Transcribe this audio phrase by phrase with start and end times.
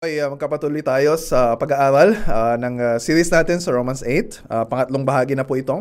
[0.00, 4.48] Okay, uh, magkapatuloy tayo sa pag-aaral uh, ng uh, series natin sa Romans 8.
[4.48, 5.76] Uh, pangatlong bahagi na po ito.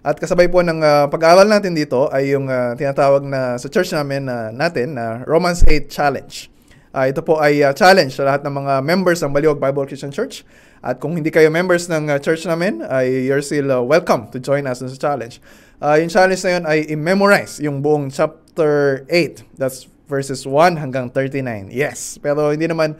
[0.00, 3.92] At kasabay po ng uh, pag-aaral natin dito ay yung uh, tinatawag na sa church
[3.92, 6.48] namin uh, natin na uh, Romans 8 Challenge.
[6.96, 10.16] Uh, ito po ay uh, challenge sa lahat ng mga members ng Baliwag Bible Christian
[10.16, 10.48] Church.
[10.80, 14.40] At kung hindi kayo members ng uh, church namin, ay you're still uh, welcome to
[14.40, 15.44] join us sa challenge.
[15.76, 19.60] Uh, yung challenge na yun ay i-memorize yung buong chapter 8.
[19.60, 21.68] That's verses 1 hanggang 39.
[21.68, 22.96] Yes, pero hindi naman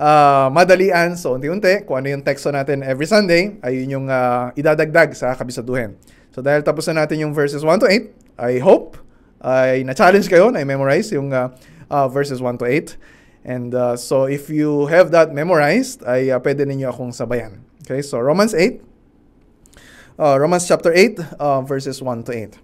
[0.00, 1.14] uh, madalian.
[1.14, 5.36] So, unti-unti, kung ano yung teksto natin every Sunday, ay yun yung uh, idadagdag sa
[5.36, 5.94] kabisaduhin.
[6.32, 8.96] So, dahil tapos na natin yung verses 1 to 8, I hope
[9.44, 11.52] ay na-challenge kayo na i-memorize yung uh,
[11.92, 12.96] uh, verses 1 to 8.
[13.44, 17.60] And uh, so, if you have that memorized, ay uh, pwede ninyo akong sabayan.
[17.84, 18.80] Okay, so Romans 8,
[20.20, 22.60] uh, Romans chapter 8, uh, verses 1 to 8.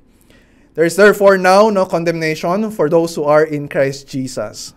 [0.77, 4.77] There is therefore now no condemnation for those who are in Christ Jesus.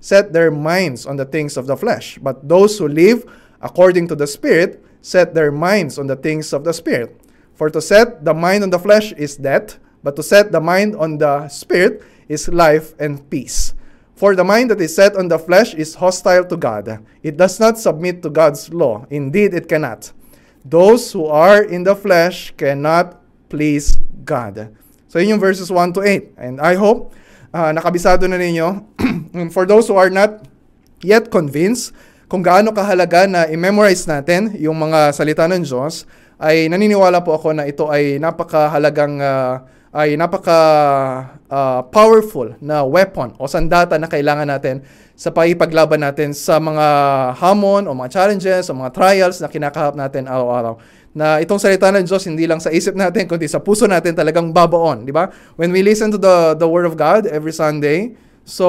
[0.00, 3.24] set their minds on the things of the flesh, but those who live
[3.60, 7.20] according to the Spirit set their minds on the things of the Spirit.
[7.54, 10.96] For to set the mind on the flesh is death, but to set the mind
[10.96, 13.74] on the Spirit is life and peace.
[14.16, 17.04] For the mind that is set on the flesh is hostile to God.
[17.22, 19.06] It does not submit to God's law.
[19.08, 20.12] Indeed, it cannot.
[20.64, 23.16] Those who are in the flesh cannot
[23.48, 24.76] please God.
[25.08, 26.36] So yun yung verses 1 to 8.
[26.36, 27.14] And I hope
[27.54, 28.82] uh, nakabisado na ninyo.
[29.54, 30.42] For those who are not
[31.02, 31.94] yet convinced
[32.30, 36.06] kung gaano kahalaga na i-memorize natin yung mga salita ng Diyos,
[36.40, 40.58] ay naniniwala po ako na ito ay napakahalagang uh, ay napaka
[41.50, 44.86] uh, powerful na weapon o sandata na kailangan natin
[45.18, 46.86] sa paipaglaban natin sa mga
[47.34, 50.78] hamon o mga challenges o mga trials na kinakahap natin araw-araw
[51.10, 54.54] na itong salita ng Diyos hindi lang sa isip natin kundi sa puso natin talagang
[54.54, 55.26] babaon, di ba?
[55.58, 58.14] When we listen to the the word of God every Sunday,
[58.46, 58.66] so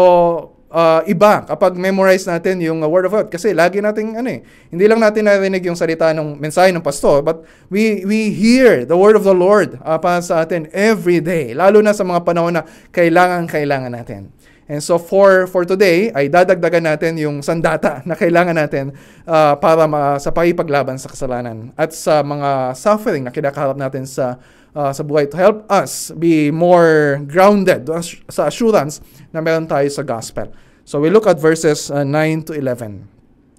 [0.74, 4.42] uh, iba kapag memorize natin yung uh, word of God kasi lagi nating ano eh,
[4.74, 8.98] hindi lang natin narinig yung salita ng mensahe ng pastor, but we we hear the
[8.98, 12.58] word of the Lord uh, para sa atin every day, lalo na sa mga panahon
[12.58, 14.34] na kailangan kailangan natin.
[14.72, 18.96] And so for for today ay dadagdagan natin yung sandata na kailangan natin
[19.28, 24.40] uh, para ma, sa pagpaglaban sa kasalanan at sa mga suffering na kinakaharap natin sa
[24.72, 27.84] uh, sa buhay to help us be more grounded
[28.32, 29.04] sa assurance
[29.36, 30.48] na meron tayo sa gospel.
[30.88, 33.12] So we look at verses uh, 9 to 11.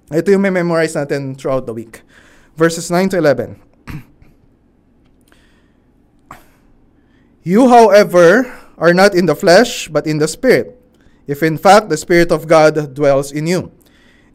[0.09, 2.01] Ito yung may memorize natin throughout the week.
[2.57, 3.61] Verses 9 to 11.
[7.43, 8.49] You, however,
[8.81, 10.82] are not in the flesh, but in the Spirit
[11.27, 13.71] if in fact the Spirit of God dwells in you.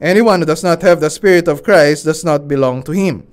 [0.01, 3.27] Anyone who does not have the Spirit of Christ does not belong to him.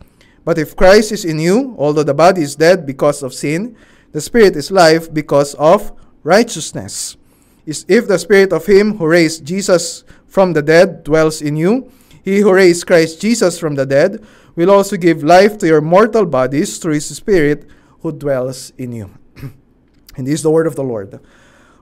[0.44, 3.76] But if Christ is in you, although the body is dead because of sin,
[4.12, 5.92] the Spirit is life because of
[6.24, 7.18] righteousness.
[7.66, 11.92] Is if the Spirit of him who raised Jesus from the dead dwells in you,
[12.24, 14.24] he who raised Christ Jesus from the dead
[14.56, 17.68] will also give life to your mortal bodies through his Spirit
[18.02, 19.10] who dwells in you.
[20.16, 21.20] and this is the word of the Lord.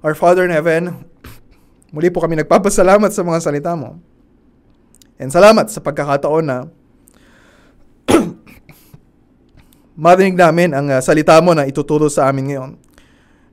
[0.03, 1.05] Our Father in heaven,
[1.93, 4.01] Muli po kami nagpapasalamat sa mga salita mo.
[5.21, 6.65] And salamat sa pagkakataon na
[10.09, 12.71] marinig namin ang uh, salita mo na ituturo sa amin ngayon.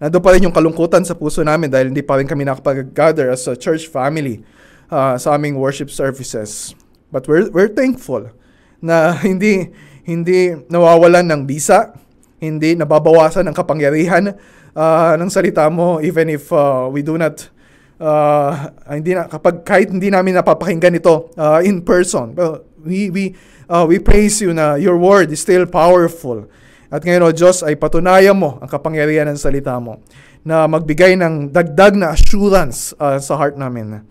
[0.01, 3.45] Nandun pa rin yung kalungkutan sa puso namin dahil hindi pa rin kami nakapag-gather as
[3.45, 4.41] a church family
[4.89, 6.73] uh, sa aming worship services.
[7.13, 8.33] But we're, we're thankful
[8.81, 9.69] na hindi
[10.09, 11.93] hindi nawawalan ng bisa,
[12.41, 14.33] hindi nababawasan ng kapangyarihan
[14.73, 17.53] uh, ng salita mo even if uh, we do not
[18.01, 23.37] uh, hindi na kapag kahit hindi namin napapakinggan ito uh, in person but we we
[23.69, 26.49] uh, we praise you na your word is still powerful.
[26.91, 30.03] At ngayon o Diyos ay patunayan mo ang kapangyarihan ng salita mo
[30.43, 34.03] na magbigay ng dagdag na assurance uh, sa heart namin.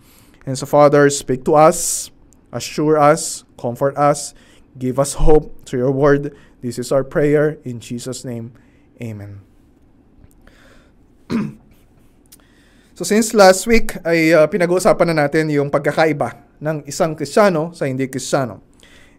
[0.48, 2.08] And so Father speak to us
[2.50, 4.34] assure us comfort us
[4.74, 6.34] give us hope through your word.
[6.64, 7.60] This is our prayer.
[7.68, 8.56] In Jesus name
[9.00, 9.44] amen
[13.00, 17.88] So since last week ay uh, pinag-uusapan na natin yung pagkakaiba ng isang Kristiyano sa
[17.88, 18.60] hindi Kristiyano.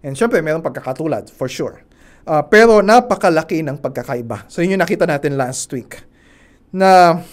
[0.05, 1.81] And syempre, mayroong pagkakatulad, for sure.
[2.21, 4.45] Uh, pero napakalaki ng pagkakaiba.
[4.53, 5.97] So yun yung nakita natin last week.
[6.69, 7.25] Na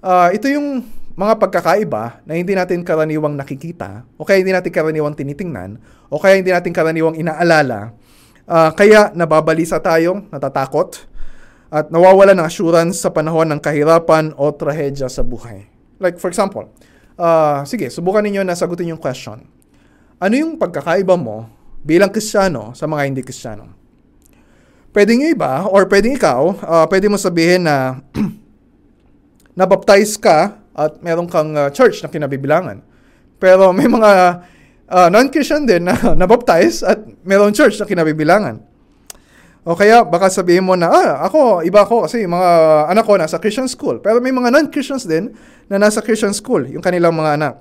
[0.00, 5.12] uh, ito yung mga pagkakaiba na hindi natin karaniwang nakikita o kaya hindi natin karaniwang
[5.12, 5.76] tinitingnan
[6.08, 7.92] o kaya hindi natin karaniwang inaalala.
[8.48, 11.04] Uh, kaya nababalisa tayong natatakot
[11.68, 15.68] at nawawala ng assurance sa panahon ng kahirapan o trahedya sa buhay.
[16.00, 16.72] Like for example,
[17.20, 19.44] uh, sige, subukan ninyo na sagutin yung question.
[20.18, 21.46] Ano yung pagkakaiba mo
[21.84, 23.76] bilang Kristiyano sa mga hindi Kristiyano?
[24.90, 28.00] Pwedeng yung iba or pwedeng ikaw, uh, pwede mo sabihin na
[29.60, 32.80] nabaptize ka at meron kang uh, church na kinabibilangan.
[33.36, 34.42] Pero may mga
[34.88, 38.64] uh, non-Christian din na nabaptize at meron church na kinabibilangan.
[39.66, 42.50] O kaya baka sabihin mo na, ah, ako, iba ako kasi mga
[42.90, 43.98] anak ko nasa Christian school.
[43.98, 45.34] Pero may mga non-Christians din
[45.66, 47.56] na nasa Christian school, yung kanilang mga anak.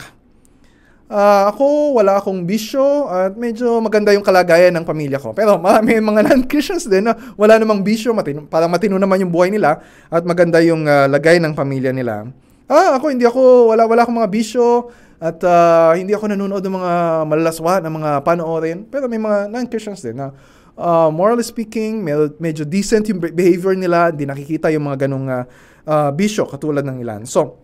[1.07, 5.31] Uh, ako, wala akong bisyo at medyo maganda yung kalagayan ng pamilya ko.
[5.31, 9.47] Pero may mga non-Christians din na wala namang bisyo, matino, parang matino naman yung buhay
[9.47, 9.79] nila
[10.11, 12.27] at maganda yung uh, lagay ng pamilya nila.
[12.67, 14.91] Ah, ako hindi ako wala wala akong mga bisyo
[15.23, 16.93] at uh, hindi ako nanonood ng mga
[17.23, 18.83] malalaswa ng mga panoorin.
[18.91, 20.35] Pero may mga non-Christians din na
[20.77, 25.43] uh, morally speaking, med- medyo decent yung behavior nila, hindi nakikita yung mga ganong uh,
[25.83, 27.25] uh, bisyo katulad ng ilan.
[27.25, 27.59] So,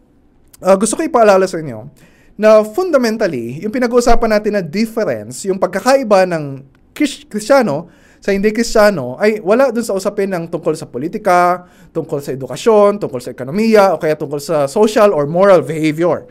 [0.60, 1.88] uh, gusto ko ipaalala sa inyo
[2.34, 6.66] na fundamentally, yung pinag-uusapan natin na difference, yung pagkakaiba ng
[6.98, 7.90] Kristiyano
[8.24, 12.98] sa hindi Kristiyano ay wala dun sa usapin ng tungkol sa politika, tungkol sa edukasyon,
[12.98, 16.26] tungkol sa ekonomiya, o kaya tungkol sa social or moral behavior.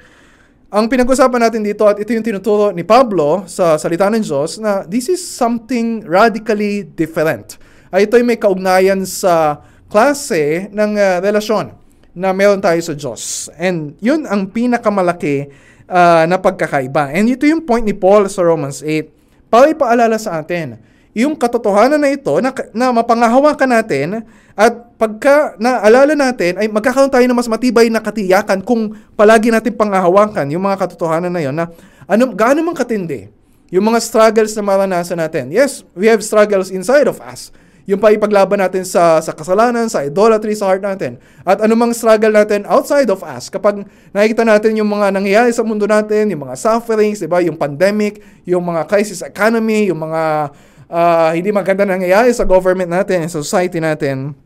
[0.73, 4.89] Ang pinag-usapan natin dito at ito yung tinuturo ni Pablo sa salita ng Diyos na
[4.89, 7.61] this is something radically different.
[7.93, 9.61] Ay ito ay may kaugnayan sa
[9.93, 11.77] klase ng uh, relasyon
[12.17, 13.53] na meron tayo sa Diyos.
[13.61, 15.53] And yun ang pinakamalaki
[15.93, 17.13] uh, na pagkakaiba.
[17.13, 19.53] And ito yung point ni Paul sa Romans 8.
[19.53, 20.81] Para ipaalala sa atin
[21.13, 24.25] yung katotohanan na ito na, na mapangahawakan natin
[24.57, 29.77] at pagka naalala natin ay magkakaroon tayo ng mas matibay na katiyakan kung palagi natin
[29.77, 31.69] pangahawakan yung mga katotohanan na yon na
[32.09, 33.29] ano, gaano man katindi
[33.73, 35.49] yung mga struggles na maranasan natin.
[35.49, 37.49] Yes, we have struggles inside of us.
[37.89, 41.17] Yung pa ipaglaban natin sa, sa kasalanan, sa idolatry sa heart natin.
[41.41, 43.83] At anumang struggle natin outside of us, kapag
[44.13, 47.41] nakikita natin yung mga nangyayari sa mundo natin, yung mga sufferings, diba?
[47.43, 50.53] yung pandemic, yung mga crisis economy, yung mga
[50.93, 54.37] uh, hindi maganda nangyayari sa government natin, sa society natin,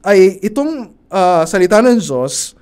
[0.00, 2.56] ay itong uh, salita ng Diyos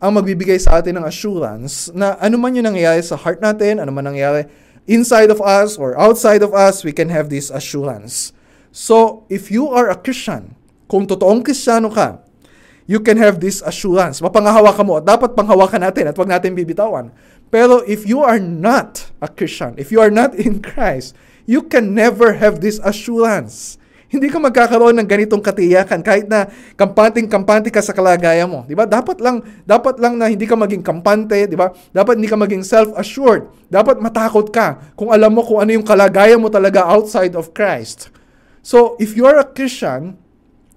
[0.00, 3.90] ang magbibigay sa atin ng assurance na ano man yung nangyayari sa heart natin, ano
[3.92, 4.48] man nangyayari
[4.90, 8.34] inside of us or outside of us, we can have this assurance.
[8.74, 10.58] So, if you are a Christian,
[10.90, 12.22] kung totoong Kristiyano ka,
[12.90, 14.18] you can have this assurance.
[14.18, 17.14] Mapangahawakan mo at dapat panghawakan natin at wag natin bibitawan.
[17.50, 21.14] Pero if you are not a Christian, if you are not in Christ,
[21.50, 23.74] you can never have this assurance.
[24.10, 28.66] Hindi ka magkakaroon ng ganitong katiyakan kahit na kampanting-kampante ka sa kalagayan mo.
[28.66, 28.86] 'Di ba?
[28.86, 31.70] Dapat lang dapat lang na hindi ka maging kampante, 'di ba?
[31.94, 33.50] Dapat hindi ka maging self-assured.
[33.70, 38.10] Dapat matakot ka kung alam mo kung ano yung kalagayan mo talaga outside of Christ.
[38.66, 40.18] So, if you are a Christian,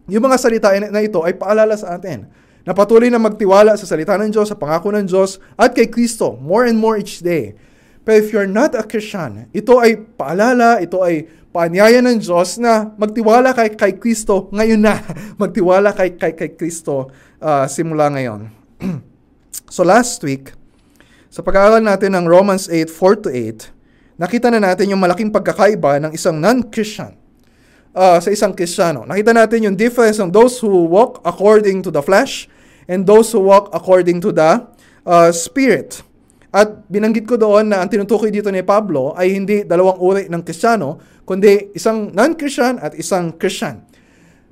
[0.06, 2.30] yung mga salita na ito ay paalala sa atin
[2.64, 6.38] na patuloy na magtiwala sa salita ng Diyos, sa pangako ng Diyos, at kay Kristo
[6.38, 7.58] more and more each day.
[8.04, 11.24] Pero if you're not a Christian, ito ay paalala, ito ay
[11.56, 15.00] paanyaya ng Diyos na magtiwala kay, kay Kristo ngayon na.
[15.42, 17.08] magtiwala kay, kay, kay Kristo
[17.40, 18.52] uh, simula ngayon.
[19.76, 20.52] so last week,
[21.32, 26.04] sa pag-aaral natin ng Romans 8, 4 to 8, nakita na natin yung malaking pagkakaiba
[26.04, 27.16] ng isang non-Christian
[27.96, 29.06] uh, sa isang Kristiyano.
[29.08, 32.50] Nakita natin yung difference ng those who walk according to the flesh
[32.90, 34.62] and those who walk according to the
[35.08, 36.02] uh, Spirit.
[36.54, 40.46] At binanggit ko doon na ang tinutukoy dito ni Pablo ay hindi dalawang uri ng
[40.46, 43.82] Kristiyano, kundi isang non-Christian at isang Christian.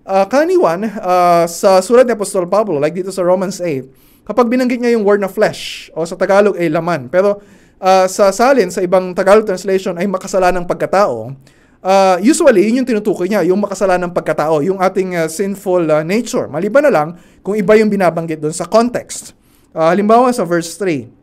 [0.02, 4.82] Uh, kaniwan, uh, sa sulat ni Apostol Pablo, like dito sa Romans 8, kapag binanggit
[4.82, 7.38] niya yung word na flesh, o sa Tagalog ay laman, pero
[7.78, 11.38] uh, sa salin, sa ibang Tagalog translation ay makasalanang pagkatao,
[11.86, 16.50] uh, usually, yun yung tinutukoy niya, yung makasalanang pagkatao, yung ating uh, sinful uh, nature.
[16.50, 17.10] Maliban na lang
[17.46, 19.38] kung iba yung binabanggit doon sa context.
[19.70, 21.21] Uh, halimbawa sa verse 3,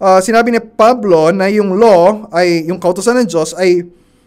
[0.00, 3.84] uh, sinabi ni Pablo na yung law ay yung kautosan ng Diyos ay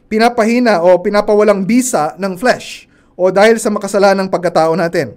[0.09, 5.13] pinapahina o pinapawalang bisa ng flesh o dahil sa makasalanang pagkatao natin.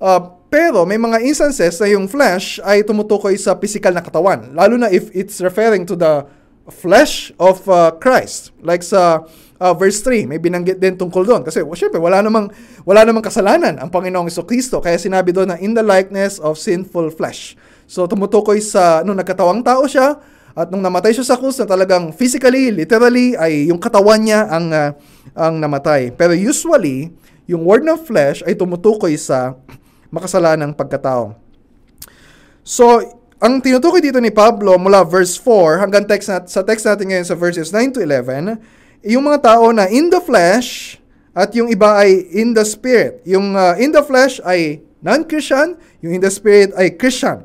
[0.00, 4.78] Uh, pero may mga instances na yung flesh ay tumutukoy sa physical na katawan, lalo
[4.78, 6.22] na if it's referring to the
[6.70, 8.54] flesh of uh, Christ.
[8.62, 9.26] Like sa
[9.60, 11.42] uh, verse 3, may binanggit din tungkol doon.
[11.44, 12.48] Kasi, well, syempre, wala namang,
[12.86, 14.80] wala namang kasalanan ang Panginoong Kristo.
[14.80, 17.58] Kaya sinabi doon na in the likeness of sinful flesh.
[17.84, 20.20] So tumutukoy sa nung nagkatawang tao siya
[20.54, 24.70] at nung namatay siya sa krus na talagang physically, literally ay yung katawan niya ang
[24.70, 24.94] uh,
[25.34, 26.14] ang namatay.
[26.14, 27.10] Pero usually,
[27.50, 29.58] yung word ng flesh ay tumutukoy sa
[30.14, 31.34] makasalanang pagkatao.
[32.62, 33.02] So,
[33.42, 37.26] ang tinutukoy dito ni Pablo mula verse 4 hanggang text nat- sa text natin ngayon
[37.26, 38.56] sa verses 9 to 11,
[39.04, 40.96] yung mga tao na in the flesh
[41.34, 43.20] at yung iba ay in the spirit.
[43.26, 47.44] Yung uh, in the flesh ay non-Christian, yung in the spirit ay Christian.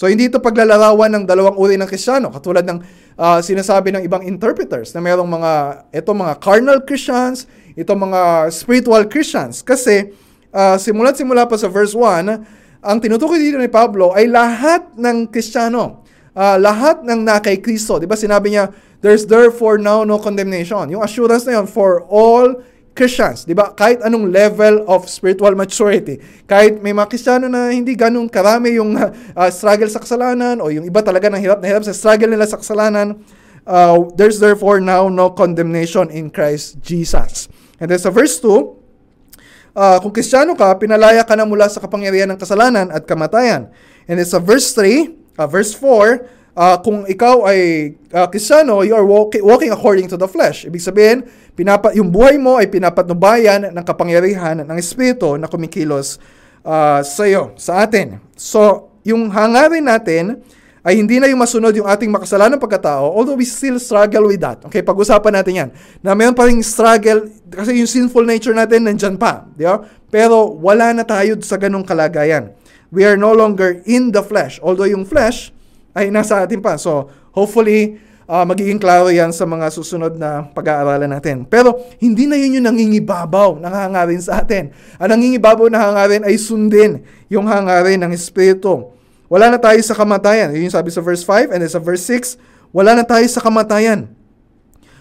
[0.00, 2.80] So hindi ito paglalarawan ng dalawang uri ng Kristiyano katulad ng
[3.20, 5.52] uh, sinasabi ng ibang interpreters na mayroong mga
[5.92, 7.44] ito mga carnal Christians,
[7.76, 10.16] ito mga spiritual Christians kasi
[10.56, 15.28] uh, simula't simula pa sa verse 1 ang tinutukoy dito ni Pablo ay lahat ng
[15.28, 16.00] Kristiyano.
[16.32, 18.00] Uh, lahat ng na kay Kristo.
[18.00, 18.72] Di ba sinabi niya,
[19.04, 20.88] there's therefore now no condemnation.
[20.88, 22.56] Yung assurance na yun for all
[22.90, 23.70] Christians, di ba?
[23.72, 26.18] Kahit anong level of spiritual maturity.
[26.44, 30.82] Kahit may mga Kristiyano na hindi ganun karami yung uh, struggle sa kasalanan o yung
[30.82, 33.22] iba talaga ng hirap na hirap sa struggle nila sa kasalanan,
[33.64, 37.46] uh, there's therefore now no condemnation in Christ Jesus.
[37.78, 42.28] And then sa verse 2, uh, kung kristyano ka, pinalaya ka na mula sa kapangyarihan
[42.34, 43.70] ng kasalanan at kamatayan.
[44.10, 48.94] And it's a verse 3, uh, verse 4, uh, kung ikaw ay uh, kristyano, you
[48.94, 50.66] are walking, walking according to the flesh.
[50.66, 56.18] Ibig sabihin, pinapa, yung buhay mo ay pinapatnubayan ng kapangyarihan ng Espiritu na kumikilos
[56.64, 58.18] uh, sa iyo, sa atin.
[58.34, 60.44] So, yung hangarin natin
[60.80, 64.64] ay hindi na yung masunod yung ating makasalanan pagkatao, although we still struggle with that.
[64.64, 65.68] Okay, pag-usapan natin yan.
[66.00, 69.44] Na mayroon pa rin struggle, kasi yung sinful nature natin nandyan pa.
[69.52, 69.84] Di ba?
[70.08, 72.56] Pero wala na tayo sa ganong kalagayan.
[72.88, 74.56] We are no longer in the flesh.
[74.64, 75.52] Although yung flesh
[75.96, 76.78] ay nasa atin pa.
[76.78, 77.98] So, hopefully,
[78.30, 81.42] uh, magiging klaro yan sa mga susunod na pag-aaralan natin.
[81.46, 84.70] Pero, hindi na yun yung nangingibabaw, nangangarin sa atin.
[85.02, 88.94] Ang nangingibabaw na hangarin ay sundin yung hangarin ng Espiritu.
[89.30, 90.50] Wala na tayo sa kamatayan.
[90.54, 92.34] Yun yung sabi sa verse 5 and then sa verse 6,
[92.74, 94.10] wala na tayo sa kamatayan.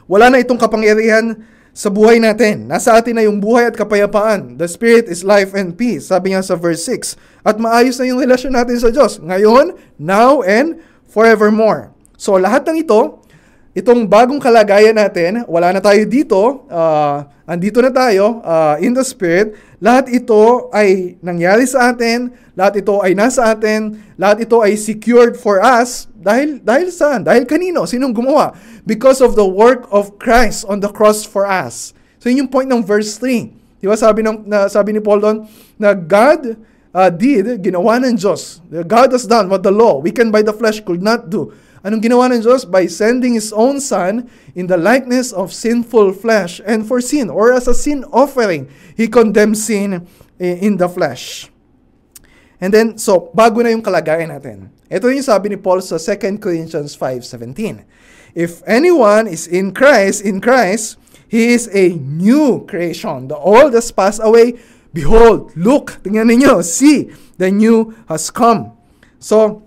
[0.09, 1.37] Wala na itong kapangyarihan
[1.79, 2.67] sa buhay natin.
[2.67, 4.59] Nasa atin na yung buhay at kapayapaan.
[4.59, 6.11] The Spirit is life and peace.
[6.11, 7.15] Sabi nga sa verse 6.
[7.47, 9.23] At maayos na yung relasyon natin sa Diyos.
[9.23, 11.95] Ngayon, now, and forevermore.
[12.19, 13.18] So lahat ng ito,
[13.79, 19.01] itong bagong kalagayan natin, wala na tayo dito, uh, andito na tayo uh, in the
[19.01, 24.75] Spirit, lahat ito ay nangyari sa atin, lahat ito ay nasa atin, lahat ito ay
[24.75, 27.23] secured for us dahil dahil saan?
[27.23, 27.87] Dahil kanino?
[27.87, 28.51] Sinong gumawa?
[28.83, 31.95] Because of the work of Christ on the cross for us.
[32.19, 33.79] So yun yung point ng verse 3.
[33.79, 35.37] Di ba sabi, ng, na, sabi ni Paul doon
[35.79, 36.59] na God
[36.91, 38.59] uh, did, ginawa ng Diyos.
[38.83, 41.55] God has done what the law, weakened by the flesh, could not do.
[41.79, 42.67] Anong ginawa ng Diyos?
[42.67, 47.55] By sending His own Son in the likeness of sinful flesh and for sin, or
[47.55, 50.07] as a sin offering, He condemned sin
[50.39, 51.47] in the flesh.
[52.59, 54.75] And then, so, bago na yung kalagayan natin.
[54.91, 57.87] Ito yung sabi ni Paul sa 2 Corinthians 5.17.
[58.35, 60.99] If anyone is in Christ, in Christ,
[61.31, 63.31] he is a new creation.
[63.31, 64.59] The old has passed away.
[64.91, 68.73] Behold, look, tingnan ninyo, see, the new has come.
[69.21, 69.63] So,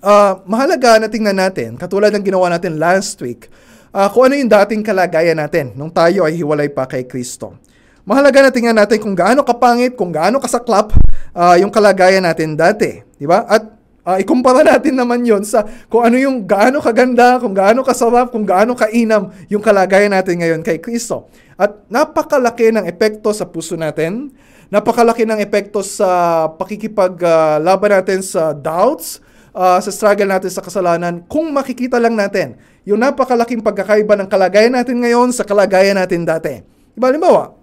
[0.00, 3.48] uh, mahalaga na tingnan natin, katulad ng ginawa natin last week,
[3.92, 7.56] uh, kung ano yung dating kalagayan natin nung tayo ay hiwalay pa kay Kristo.
[8.04, 10.96] Mahalaga na tingnan natin kung gaano kapangit, kung gaano kasaklap
[11.36, 13.04] uh, yung kalagayan natin dati.
[13.20, 13.44] Di ba?
[13.44, 13.62] At
[14.02, 18.48] uh, ikumpara natin naman yon sa kung ano yung gaano kaganda, kung gaano kasarap, kung
[18.48, 21.28] gaano kainam yung kalagayan natin ngayon kay Kristo.
[21.60, 24.32] At napakalaki ng epekto sa puso natin,
[24.72, 29.20] napakalaki ng epekto sa pakikipaglaban uh, natin sa doubts,
[29.54, 34.74] uh, sa struggle natin sa kasalanan, kung makikita lang natin yung napakalaking pagkakaiba ng kalagayan
[34.74, 36.64] natin ngayon sa kalagayan natin dati.
[36.96, 37.54] Diba, halimbawa,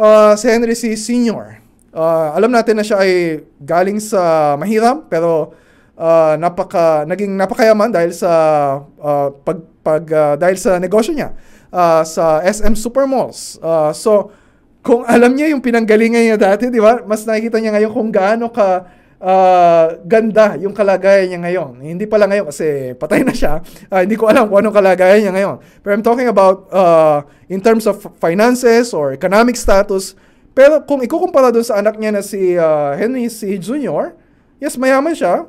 [0.00, 0.96] uh, si Henry C.
[0.96, 1.60] Sr.,
[1.94, 5.52] uh, alam natin na siya ay galing sa mahirap, pero
[6.00, 8.32] uh, napaka, naging napakayaman dahil sa,
[8.98, 11.36] uh, pag, pag, uh, dahil sa negosyo niya
[11.70, 13.60] uh, sa SM Supermalls.
[13.60, 14.32] Uh, so,
[14.80, 17.04] kung alam niya yung pinanggalingan niya dati, di ba?
[17.04, 18.88] Mas nakikita niya ngayon kung gaano ka
[19.20, 21.72] uh, ganda yung kalagayan niya ngayon.
[21.84, 23.60] Hindi pala ngayon kasi patay na siya.
[23.92, 25.56] Uh, hindi ko alam kung anong kalagayan niya ngayon.
[25.84, 30.16] Pero I'm talking about uh, in terms of finances or economic status.
[30.56, 33.60] Pero kung ikukumpara doon sa anak niya na si uh, Henry C.
[33.60, 34.16] Jr.,
[34.58, 35.46] yes, mayaman siya.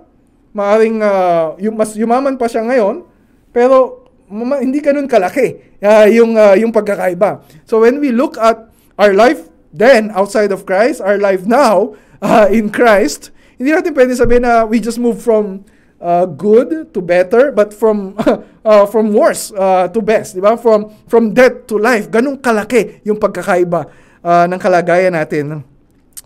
[0.51, 3.07] Maaring uh, yung, mas yumaman pa siya ngayon.
[3.55, 7.43] Pero mama, hindi ganun kalaki uh, yung, uh, yung pagkakaiba.
[7.65, 12.47] So when we look at our life then outside of Christ, our life now uh,
[12.51, 15.61] in Christ, hindi natin pwede sabihin na we just move from
[16.01, 18.17] uh, good to better, but from
[18.65, 20.57] uh, from worse uh, to best, di ba?
[20.57, 22.09] From from death to life.
[22.09, 23.85] Ganong kalaki yung pagkakaiba
[24.25, 25.61] uh, ng kalagayan natin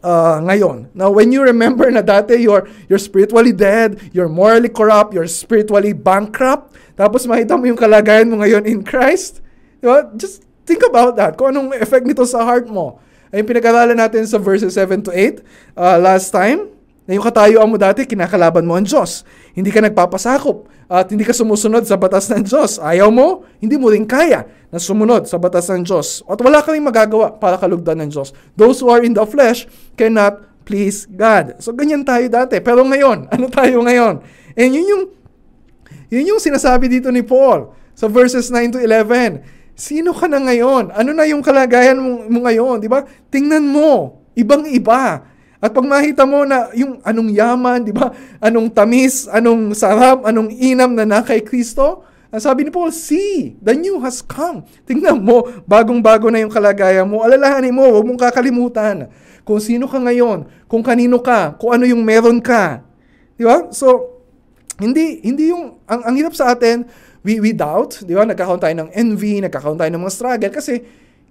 [0.06, 0.94] uh, ngayon.
[0.94, 5.92] Now, when you remember na dati you're, you're spiritually dead, you're morally corrupt, you're spiritually
[5.92, 9.42] bankrupt, tapos makita mo yung kalagayan mo ngayon in Christ,
[9.82, 10.06] di ba?
[10.13, 11.34] Just think about that.
[11.34, 13.01] Kung anong effect nito sa heart mo.
[13.34, 15.42] Ay yung pinag-aralan natin sa verses 7 to 8
[15.75, 16.75] uh, last time.
[17.06, 19.22] Na yung katayuan mo dati, kinakalaban mo ang Diyos.
[19.54, 22.82] Hindi ka nagpapasakop at hindi ka sumusunod sa batas ng Diyos.
[22.82, 26.26] Ayaw mo, hindi mo rin kaya na sumunod sa batas ng Diyos.
[26.26, 28.34] At wala ka magagawa para kalugdan ng Diyos.
[28.58, 31.62] Those who are in the flesh cannot please God.
[31.62, 32.58] So ganyan tayo dati.
[32.58, 34.26] Pero ngayon, ano tayo ngayon?
[34.58, 35.04] And yun yung,
[36.10, 39.46] yun yung sinasabi dito ni Paul sa verses 9 to 11.
[39.78, 40.90] Sino ka na ngayon?
[40.90, 42.82] Ano na yung kalagayan mo, mo ngayon?
[42.82, 43.06] Di ba?
[43.30, 44.22] Tingnan mo.
[44.34, 45.35] Ibang-iba.
[45.65, 48.13] At pag makita mo na yung anong yaman, di ba?
[48.38, 53.57] Anong tamis, anong sarap, anong inam na na kay Kristo, ang sabi ni Paul, see,
[53.65, 54.62] the new has come.
[54.86, 57.25] Tingnan mo, bagong-bago na yung kalagayan mo.
[57.25, 59.10] Alalahanin mo, huwag mong kakalimutan
[59.41, 62.86] kung sino ka ngayon, kung kanino ka, kung ano yung meron ka.
[63.34, 63.74] Di ba?
[63.74, 64.22] So,
[64.77, 66.86] hindi, hindi yung, ang, ang hirap sa atin,
[67.25, 68.22] we, we doubt, di ba?
[68.22, 70.86] Nagkakaroon tayo ng envy, nagkakaroon tayo ng mga struggle, kasi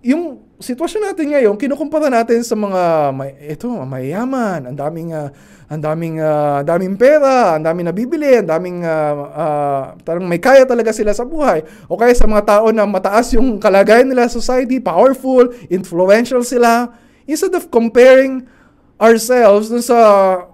[0.04, 5.32] yung sitwasyon natin ngayon, kinukumpara natin sa mga may ito, mayayaman, ang daming uh,
[5.64, 10.68] ang daming uh, daming pera, ang daming nabibili, ang daming uh, uh, tarang may kaya
[10.68, 11.64] talaga sila sa buhay.
[11.88, 16.92] O kaya sa mga tao na mataas yung kalagayan nila sa society, powerful, influential sila.
[17.24, 18.44] Instead of comparing
[19.00, 19.96] ourselves dun sa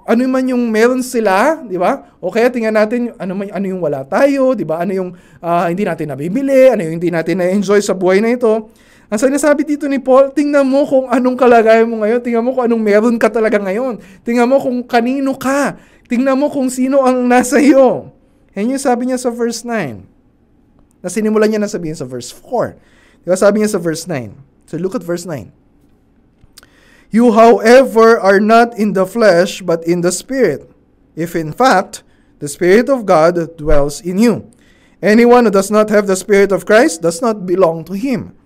[0.06, 2.06] ano man yung meron sila, di ba?
[2.22, 4.78] O kaya tingnan natin ano man ano yung wala tayo, di ba?
[4.78, 5.10] Ano yung
[5.42, 8.70] uh, hindi natin nabibili, ano yung hindi natin na-enjoy sa buhay na ito.
[9.10, 12.22] Ang sinasabi dito ni Paul, tingnan mo kung anong kalagayan mo ngayon.
[12.22, 13.98] Tingnan mo kung anong meron ka talaga ngayon.
[14.22, 15.74] Tingnan mo kung kanino ka.
[16.06, 18.14] Tingnan mo kung sino ang nasa iyo.
[18.54, 20.06] Yan yung sabi niya sa verse 9.
[21.02, 23.26] Na sinimulan niya na sabihin sa verse 4.
[23.26, 24.30] Diba sabi niya sa verse 9.
[24.70, 25.50] So look at verse 9.
[27.10, 30.70] You, however, are not in the flesh, but in the Spirit.
[31.18, 32.06] If in fact,
[32.38, 34.46] the Spirit of God dwells in you.
[35.02, 38.38] Anyone who does not have the Spirit of Christ does not belong to Him.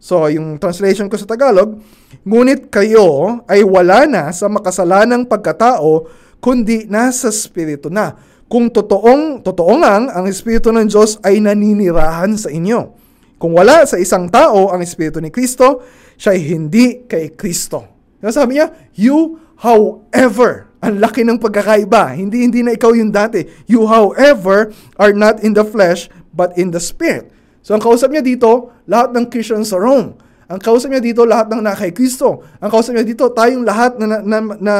[0.00, 1.76] So, yung translation ko sa Tagalog,
[2.24, 6.08] ngunit kayo ay wala na sa makasalanang pagkatao,
[6.40, 8.16] kundi nasa Espiritu na.
[8.48, 12.96] Kung totoong, totoo nga, ang Espiritu ng Diyos ay naninirahan sa inyo.
[13.36, 15.84] Kung wala sa isang tao ang Espiritu ni Kristo,
[16.16, 17.84] siya ay hindi kay Kristo.
[18.24, 22.16] Yung sabi niya, you however, ang laki ng pagkakaiba.
[22.16, 23.44] Hindi, hindi na ikaw yung dati.
[23.68, 27.28] You however are not in the flesh, but in the Spirit.
[27.60, 30.16] So ang kausap niya dito, lahat ng Christians sa Rome.
[30.50, 32.42] Ang kausap niya dito, lahat ng nakay Kristo.
[32.58, 34.74] Ang kausap niya dito, tayong lahat na, na, na, na,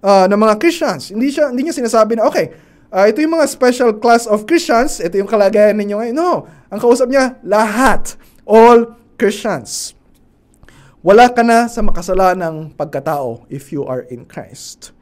[0.00, 1.12] uh, na mga Christians.
[1.12, 2.56] Hindi, siya, hindi niya sinasabi na, okay,
[2.88, 6.16] uh, ito yung mga special class of Christians, ito yung kalagayan ninyo ngayon.
[6.16, 8.16] No, ang kausap niya, lahat.
[8.48, 9.92] All Christians.
[11.04, 14.92] Wala ka na sa makasalanang pagkatao if you are in Christ.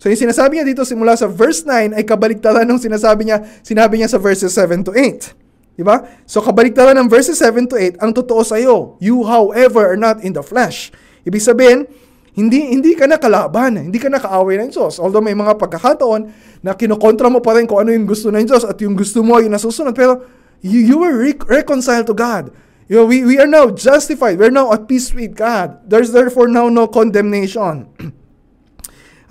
[0.00, 4.00] So yung sinasabi niya dito simula sa verse 9 ay kabaliktaran ng sinasabi niya, sinabi
[4.00, 5.41] niya sa verses 7 to 8.
[5.72, 6.04] Diba?
[6.28, 10.20] So kabaliktaran ng verses 7 to 8, ang totoo sa iyo, you however are not
[10.20, 10.92] in the flesh.
[11.24, 11.88] Ibig sabihin,
[12.32, 14.96] hindi hindi ka na kalaban, hindi ka na kaaway ng Diyos.
[14.96, 16.32] Although may mga pagkakataon
[16.64, 19.36] na kinokontra mo pa rin kung ano yung gusto ng Diyos at yung gusto mo
[19.36, 19.92] ay nasusunod.
[19.92, 20.24] Pero
[20.64, 22.48] you, you were re- reconciled to God.
[22.88, 24.40] You know, we, we are now justified.
[24.40, 25.80] We're now at peace with God.
[25.84, 27.88] There's therefore now no condemnation.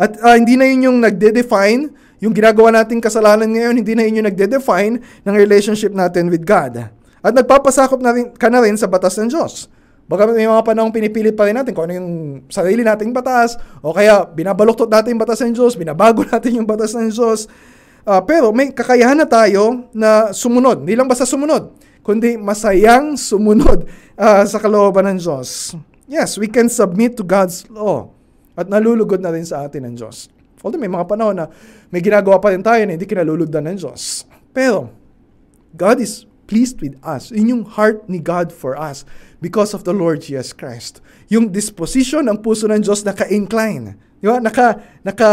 [0.01, 4.21] at uh, hindi na yun yung nagde-define yung ginagawa nating kasalanan ngayon, hindi na yung
[4.29, 6.93] nagde-define ng relationship natin with God.
[7.21, 9.65] At nagpapasakop na rin, ka na rin sa batas ng Diyos.
[10.05, 12.10] Baka may mga panahong pinipilit pa rin natin kung ano yung
[12.45, 16.93] sarili nating batas, o kaya binabaluktot natin yung batas ng Diyos, binabago natin yung batas
[16.93, 17.49] ng Diyos.
[18.05, 20.86] Uh, pero may kakayahan na tayo na sumunod.
[20.86, 21.73] Hindi lang basta sumunod,
[22.05, 25.73] kundi masayang sumunod uh, sa kalooban ng Diyos.
[26.05, 28.13] Yes, we can submit to God's law.
[28.53, 30.40] At nalulugod na rin sa atin ng Diyos.
[30.62, 31.45] Although may mga panahon na
[31.89, 34.26] may ginagawa pa rin tayo na hindi kinalulugdan ng Diyos.
[34.54, 34.93] Pero,
[35.74, 37.32] God is pleased with us.
[37.32, 39.08] Yun yung heart ni God for us
[39.39, 41.00] because of the Lord Jesus Christ.
[41.32, 43.95] Yung disposition ng puso ng Diyos naka-incline.
[44.19, 44.43] Di ba?
[44.43, 45.30] Naka, naka,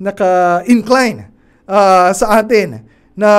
[0.00, 1.28] naka-incline
[1.68, 3.30] uh, sa atin na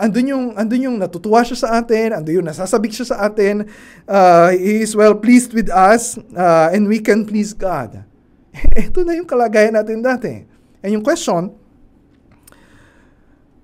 [0.00, 3.68] andun yung, andun yung natutuwa siya sa atin, andun yung nasasabik siya sa atin,
[4.08, 8.08] uh, He is well pleased with us, uh, and we can please God.
[8.88, 10.53] Ito na yung kalagayan natin dati.
[10.84, 11.48] And yung question,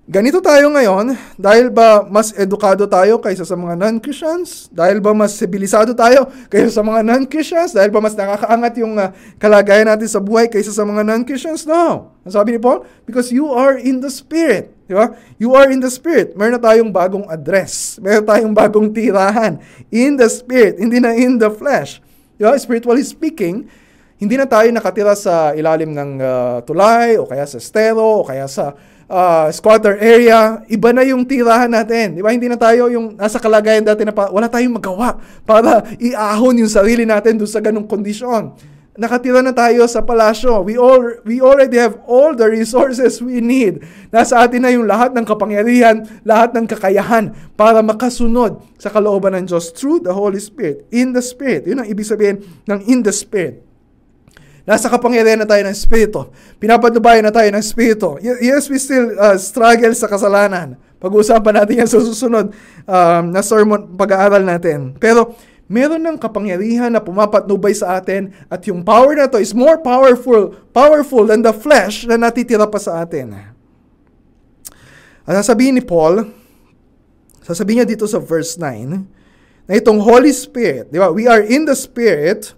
[0.09, 4.73] ganito tayo ngayon, dahil ba mas edukado tayo kaysa sa mga non-Christians?
[4.73, 7.77] Dahil ba mas sibilisado tayo kaysa sa mga non-Christians?
[7.77, 11.69] Dahil ba mas nakakaangat yung uh, kalagayan natin sa buhay kaysa sa mga non-Christians?
[11.69, 12.17] No.
[12.25, 14.73] Ang sabi ni Paul, because you are in the Spirit.
[14.89, 15.13] Di ba?
[15.37, 16.33] You are in the Spirit.
[16.41, 18.01] Meron na tayong bagong address.
[18.01, 19.61] Meron tayong bagong tirahan.
[19.93, 22.01] In the Spirit, hindi na in the flesh.
[22.41, 22.57] Di ba?
[22.57, 23.69] Spiritually speaking,
[24.21, 28.45] hindi na tayo nakatira sa ilalim ng uh, tulay o kaya sa estero o kaya
[28.45, 28.77] sa
[29.09, 30.61] uh, squatter area.
[30.69, 32.15] Iba na yung tirahan natin.
[32.15, 32.29] Di ba?
[32.29, 35.17] Hindi na tayo yung nasa kalagayan dati na pa, wala tayong magawa
[35.49, 38.53] para iahon yung sarili natin doon sa ganong kondisyon.
[39.01, 40.61] nakatira na tayo sa palasyo.
[40.61, 43.81] We all we already have all the resources we need.
[44.13, 49.49] Nasa atin na yung lahat ng kapangyarihan, lahat ng kakayahan para makasunod sa kalooban ng
[49.49, 51.65] Diyos through the Holy Spirit, in the Spirit.
[51.65, 53.70] Yun ang ibig sabihin ng in the Spirit.
[54.71, 56.31] Nasa kapangyarihan na tayo ng Espiritu.
[56.63, 58.23] Pinapatubayan na tayo ng Espiritu.
[58.23, 60.79] Yes, we still uh, struggle sa kasalanan.
[61.03, 62.55] Pag-uusapan natin yan sa susunod
[62.87, 64.95] um, na sermon, pag-aaral natin.
[64.95, 65.35] Pero
[65.67, 70.55] meron ng kapangyarihan na pumapatnubay sa atin at yung power na to is more powerful,
[70.71, 73.35] powerful than the flesh na natitira pa sa atin.
[75.27, 76.31] At sasabihin ni Paul,
[77.43, 81.11] sasabihin niya dito sa verse 9, na itong Holy Spirit, di ba?
[81.11, 82.55] We are in the Spirit,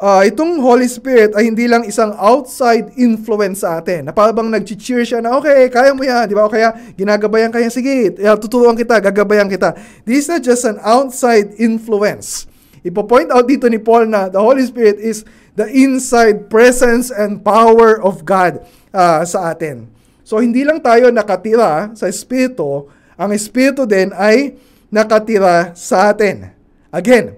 [0.00, 4.08] uh, itong Holy Spirit ay hindi lang isang outside influence sa atin.
[4.08, 6.48] Na parang nag-cheer siya na, okay, kaya mo yan, di ba?
[6.48, 9.76] O kaya ginagabayan kaya, sige, tuturuan kita, gagabayan kita.
[10.08, 12.48] This is not just an outside influence.
[12.80, 18.00] Ipo-point out dito ni Paul na the Holy Spirit is the inside presence and power
[18.00, 18.64] of God
[18.96, 19.84] uh, sa atin.
[20.24, 22.88] So, hindi lang tayo nakatira sa Espiritu,
[23.20, 24.56] ang Espiritu din ay
[24.88, 26.48] nakatira sa atin.
[26.88, 27.36] Again,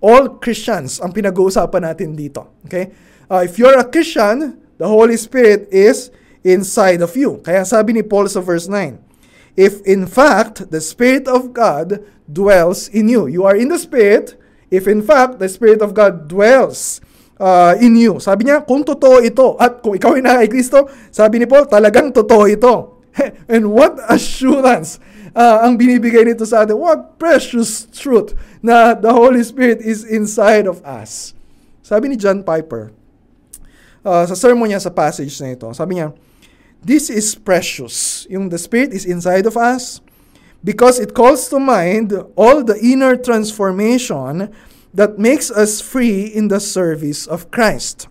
[0.00, 2.60] all Christians ang pinag-uusapan natin dito.
[2.66, 2.92] Okay?
[3.28, 6.10] Uh, if you're a Christian, the Holy Spirit is
[6.42, 7.38] inside of you.
[7.44, 8.96] Kaya sabi ni Paul sa verse 9,
[9.54, 12.00] If in fact the Spirit of God
[12.32, 13.26] dwells in you.
[13.26, 14.38] You are in the Spirit,
[14.70, 17.02] if in fact the Spirit of God dwells
[17.36, 18.22] uh, in you.
[18.22, 21.66] Sabi niya, kung totoo ito, at kung ikaw ay na kay Kristo, sabi ni Paul,
[21.66, 23.02] talagang totoo ito.
[23.52, 25.02] And what assurance
[25.34, 26.78] uh, ang binibigay nito sa atin.
[26.78, 31.34] What precious truth na the Holy Spirit is inside of us.
[31.82, 32.92] Sabi ni John Piper,
[34.04, 36.12] uh, sa sermon niya sa passage na ito, sabi niya,
[36.80, 38.24] This is precious.
[38.32, 40.00] Yung the Spirit is inside of us
[40.64, 44.48] because it calls to mind all the inner transformation
[44.92, 48.08] that makes us free in the service of Christ.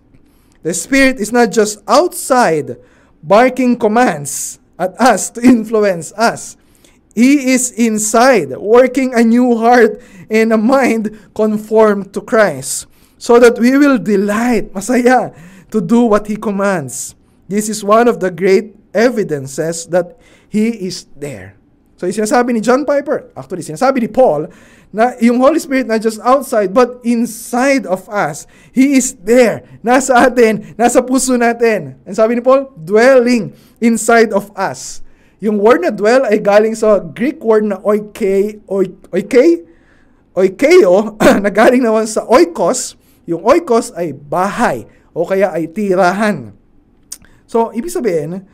[0.62, 2.76] The Spirit is not just outside
[3.22, 6.56] barking commands at us to influence us.
[7.14, 12.86] He is inside, working a new heart and a mind conformed to Christ,
[13.18, 15.34] so that we will delight, masaya,
[15.70, 17.14] to do what He commands.
[17.48, 20.18] This is one of the great evidences that
[20.48, 21.58] He is there.
[22.00, 24.48] So, sinasabi ni John Piper, actually, sinasabi ni Paul,
[24.88, 28.48] na yung Holy Spirit not just outside, but inside of us.
[28.72, 29.62] He is there.
[29.84, 32.00] Nasa atin, nasa puso natin.
[32.02, 35.04] And sabi ni Paul, dwelling inside of us.
[35.40, 39.64] Yung word na dwell ay galing sa Greek word na oike, oike,
[40.36, 43.00] oikeo, na galing naman sa oikos.
[43.24, 44.84] Yung oikos ay bahay
[45.16, 46.52] o kaya ay tirahan.
[47.48, 48.44] So, ibig sabihin,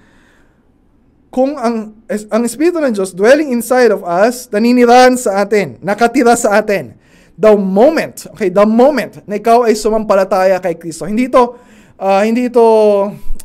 [1.34, 6.62] kung ang, ang Espiritu ng Diyos dwelling inside of us, naninirahan sa atin, nakatira sa
[6.62, 6.94] atin,
[7.34, 11.58] the moment, okay, the moment na ikaw ay sumampalataya kay Kristo, hindi ito,
[11.98, 12.64] uh, hindi ito,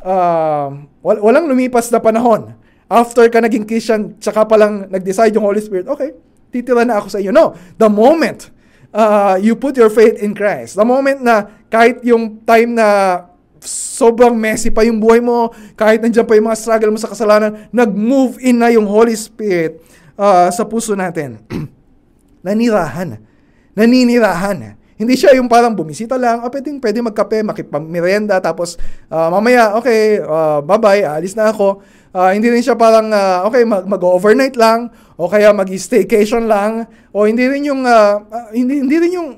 [0.06, 0.66] uh,
[1.02, 2.61] walang lumipas na panahon
[2.92, 6.12] after ka naging Christian, tsaka pa lang nag-decide yung Holy Spirit, okay,
[6.52, 7.32] titira na ako sa iyo.
[7.32, 8.52] No, the moment
[8.92, 12.88] uh, you put your faith in Christ, the moment na kahit yung time na
[13.64, 17.70] sobrang messy pa yung buhay mo, kahit nandiyan pa yung mga struggle mo sa kasalanan,
[17.72, 19.80] nag-move in na yung Holy Spirit
[20.18, 21.40] uh, sa puso natin.
[22.46, 23.22] Nanirahan.
[23.72, 24.76] Naninirahan.
[24.98, 28.78] Hindi siya yung parang bumisita lang, ah, pwedeng, pwede magkape, makipamerienda, tapos
[29.10, 31.82] uh, mamaya, okay, uh, bye-bye, alis na ako.
[32.12, 37.24] Uh, hindi rin siya parang, uh, okay, mag- mag-overnight lang, o kaya mag-staycation lang, o
[37.24, 38.20] hindi rin yung, uh,
[38.52, 39.28] hindi, hindi rin yung,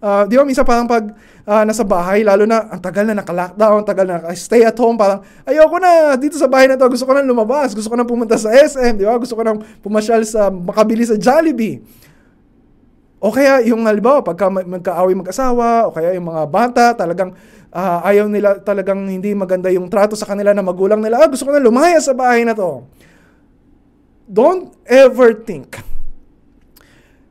[0.00, 1.12] uh, di ba, minsan parang pag
[1.44, 5.20] uh, nasa bahay, lalo na, ang tagal na naka-lockdown, tagal na stay at home, parang,
[5.44, 8.40] ayoko na, dito sa bahay na to, gusto ko na lumabas, gusto ko na pumunta
[8.40, 11.84] sa SM, di ba, gusto ko na pumasyal sa, makabili sa Jollibee.
[13.24, 17.32] O kaya yung halimbawa, pagka magkaaway mag-asawa, o kaya yung mga bata, talagang
[17.72, 21.48] uh, ayaw nila talagang hindi maganda yung trato sa kanila na magulang nila, ah, gusto
[21.48, 22.84] ko na lumaya sa bahay na to.
[24.28, 25.80] Don't ever think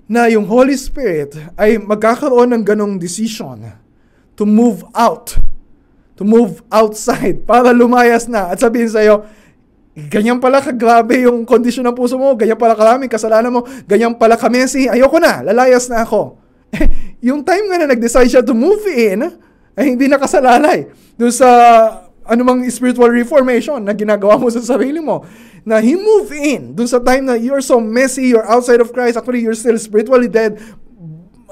[0.09, 3.61] na yung Holy Spirit ay magkakaroon ng ganong decision
[4.33, 5.37] to move out,
[6.17, 9.29] to move outside, para lumayas na at sabihin sa'yo,
[9.93, 14.33] ganyan pala kagrabe yung kondisyon ng puso mo, ganyan pala karami kasalanan mo, ganyan pala
[14.33, 16.41] kamesi, ayoko na, lalayas na ako.
[17.27, 19.29] yung time nga na nag-decide siya to move in,
[19.73, 21.49] ay hindi nakasalalay doon sa
[22.25, 25.25] anumang spiritual reformation na ginagawa mo sa sarili mo.
[25.63, 29.15] Na he move in doon sa time na you're so messy, you're outside of Christ,
[29.17, 30.59] actually you're still spiritually dead,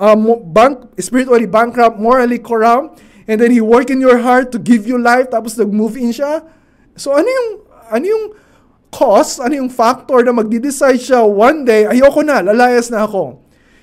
[0.01, 0.17] uh,
[0.49, 2.99] bank, spiritually bankrupt, morally corrupt,
[3.29, 6.43] and then he work in your heart to give you life, tapos nag-move in siya.
[6.97, 7.49] So ano yung,
[7.91, 8.25] ano yung
[8.91, 13.39] cause, ano yung factor na magde-decide siya one day, ayoko na, lalayas na ako.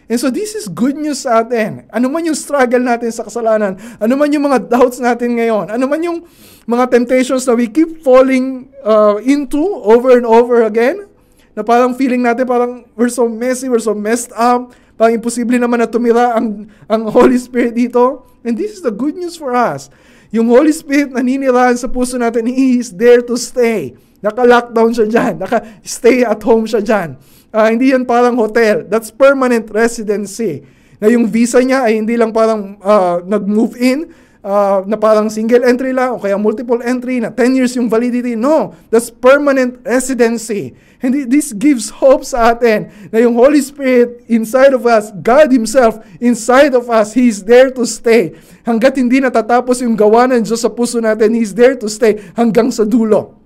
[0.09, 1.85] And so this is good news sa atin.
[1.93, 5.85] Ano man yung struggle natin sa kasalanan, ano man yung mga doubts natin ngayon, ano
[5.85, 6.25] man yung
[6.65, 11.09] mga temptations na we keep falling uh, into over and over again,
[11.53, 15.85] na parang feeling natin parang we're so messy, we're so messed up, parang imposible naman
[15.85, 18.25] na tumira ang, ang Holy Spirit dito.
[18.47, 19.93] And this is the good news for us.
[20.29, 23.97] Yung Holy Spirit naninirahan sa puso natin, He is there to stay.
[24.21, 25.35] Naka-lockdown siya dyan.
[25.41, 27.09] Naka-stay at home siya dyan.
[27.49, 28.85] Uh, hindi yan parang hotel.
[28.85, 30.67] That's permanent residency.
[30.99, 34.11] Na yung visa niya ay hindi lang parang uh, nag-move in,
[34.43, 38.39] uh, na parang single entry lang o kaya multiple entry na 10 years yung validity.
[38.39, 40.75] No, that's permanent residency.
[40.99, 46.03] And this gives hope sa atin na yung Holy Spirit inside of us, God Himself
[46.19, 48.35] inside of us, He is there to stay.
[48.67, 52.19] Hanggat hindi natatapos yung gawa ng Diyos sa puso natin, He is there to stay
[52.35, 53.39] hanggang sa dulo.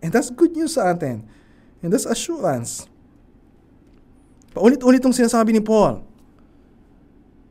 [0.00, 1.28] And that's good news sa atin.
[1.84, 2.88] And that's assurance.
[4.56, 6.00] Paulit-ulit itong sinasabi ni Paul.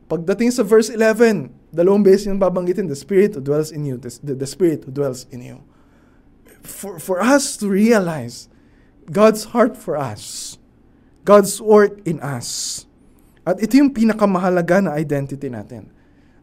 [0.09, 4.09] Pagdating sa verse 11, dalawang beses yung babanggitin, the Spirit who dwells in you, the,
[4.35, 5.57] the, Spirit who dwells in you.
[6.65, 8.49] For, for us to realize
[9.09, 10.57] God's heart for us,
[11.25, 12.83] God's work in us.
[13.45, 15.89] At ito yung pinakamahalaga na identity natin.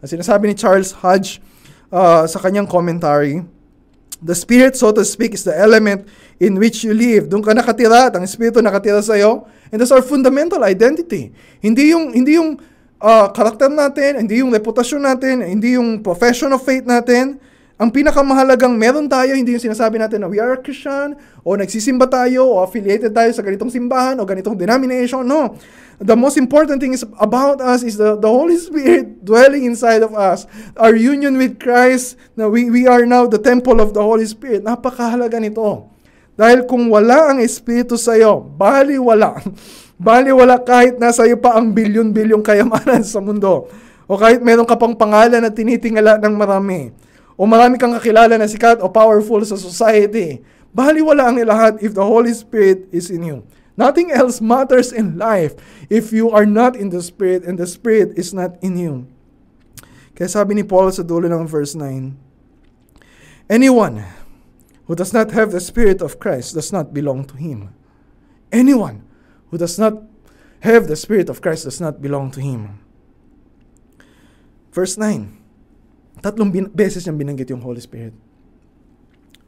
[0.02, 1.42] Ang sinasabi ni Charles Hodge
[1.90, 3.42] uh, sa kanyang commentary,
[4.22, 6.08] The Spirit, so to speak, is the element
[6.40, 7.28] in which you live.
[7.28, 9.44] Doon ka nakatira at ang Espiritu nakatira sa iyo.
[9.68, 11.36] And that's our fundamental identity.
[11.60, 12.56] Hindi yung, hindi yung
[13.00, 17.40] uh, karakter natin, hindi yung reputasyon natin, hindi yung profession of faith natin.
[17.76, 21.12] Ang pinakamahalagang meron tayo, hindi yung sinasabi natin na we are a Christian,
[21.44, 25.20] o nagsisimba tayo, o affiliated tayo sa ganitong simbahan, o ganitong denomination.
[25.28, 25.60] No.
[26.00, 30.16] The most important thing is about us is the, the Holy Spirit dwelling inside of
[30.16, 30.48] us.
[30.72, 34.64] Our union with Christ, na we, we are now the temple of the Holy Spirit.
[34.64, 35.92] Napakahalaga nito.
[36.32, 39.36] Dahil kung wala ang Espiritu sa iyo, bali wala.
[39.96, 43.68] bali wala kahit nasa iyo pa ang bilyon-bilyong kayamanan sa mundo.
[44.06, 46.94] O kahit meron ka pang pangalan na tinitingala ng marami.
[47.34, 50.40] O marami kang kakilala na sikat o powerful sa society.
[50.70, 53.38] Bali wala ang lahat if the Holy Spirit is in you.
[53.76, 55.52] Nothing else matters in life
[55.92, 59.04] if you are not in the Spirit and the Spirit is not in you.
[60.16, 62.16] Kaya sabi ni Paul sa dulo ng verse 9,
[63.52, 64.00] Anyone
[64.88, 67.70] who does not have the Spirit of Christ does not belong to him.
[68.48, 69.05] Anyone
[69.56, 70.04] who does not
[70.60, 72.76] have the Spirit of Christ does not belong to him.
[74.68, 75.32] Verse 9.
[76.20, 78.12] Tatlong bin- beses niyang binanggit yung Holy Spirit.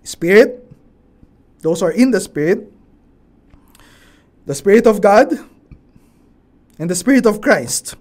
[0.00, 0.64] Spirit,
[1.60, 2.72] those are in the Spirit,
[4.48, 5.36] the Spirit of God,
[6.80, 8.00] and the Spirit of Christ.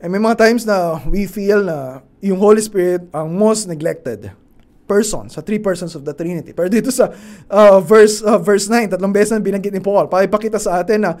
[0.00, 4.32] And may mga times na we feel na yung Holy Spirit ang most neglected
[4.84, 6.52] person sa three persons of the Trinity.
[6.52, 7.12] Pero dito sa
[7.48, 11.08] uh, verse uh, verse 9, tatlong beses na binanggit ni Paul, para ipakita sa atin
[11.08, 11.12] na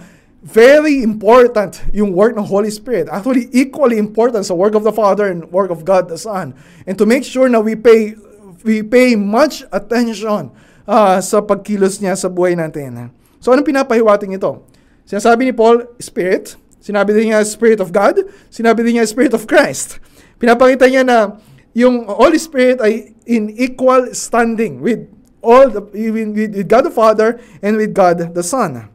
[0.44, 3.08] very important yung work ng Holy Spirit.
[3.08, 6.52] Actually, equally important sa work of the Father and work of God the Son.
[6.84, 8.16] And to make sure na we pay
[8.64, 10.52] we pay much attention
[10.84, 13.12] uh, sa pagkilos niya sa buhay natin.
[13.40, 14.64] So, anong pinapahiwating ito?
[15.04, 19.48] Sinasabi ni Paul, Spirit, Sinabi din niya Spirit of God, sinabi din niya Spirit of
[19.48, 19.96] Christ.
[20.36, 21.40] Pinapakita niya na
[21.72, 25.08] yung Holy Spirit ay in equal standing with
[25.44, 28.88] all the, with, with God the Father and with God the Son.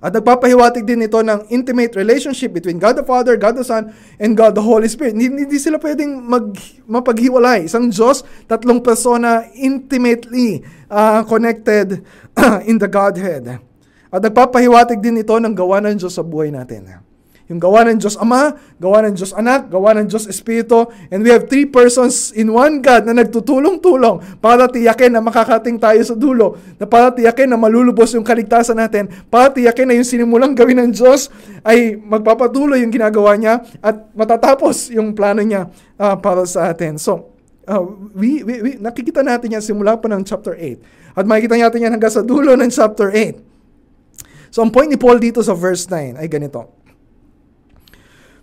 [0.00, 4.32] At nagpapahiwatig din ito ng intimate relationship between God the Father, God the Son, and
[4.32, 5.12] God the Holy Spirit.
[5.12, 6.56] Hindi, hindi sila pwedeng mag,
[6.88, 7.68] mapaghiwalay.
[7.68, 12.00] Isang Diyos, tatlong persona intimately uh, connected
[12.70, 13.60] in the Godhead.
[14.08, 17.09] At nagpapahiwatig din ito ng gawa ng Diyos sa buhay natin.
[17.50, 21.34] Yung gawa ng Diyos Ama, gawa ng Diyos Anak, gawa ng Diyos Espiritu, and we
[21.34, 26.54] have three persons in one God na nagtutulong-tulong para tiyakin na makakating tayo sa dulo,
[26.78, 30.90] na para tiyakin na malulubos yung kaligtasan natin, para tiyakin na yung sinimulang gawin ng
[30.94, 31.26] Diyos
[31.66, 35.66] ay magpapatuloy yung ginagawa niya at matatapos yung plano niya
[35.98, 37.02] uh, para sa atin.
[37.02, 37.34] So,
[37.66, 37.82] uh,
[38.14, 41.18] we, we, we, nakikita natin yan simula pa ng chapter 8.
[41.18, 44.54] At makikita natin yan hanggang sa dulo ng chapter 8.
[44.54, 46.79] So, ang point ni Paul dito sa verse 9 ay ganito.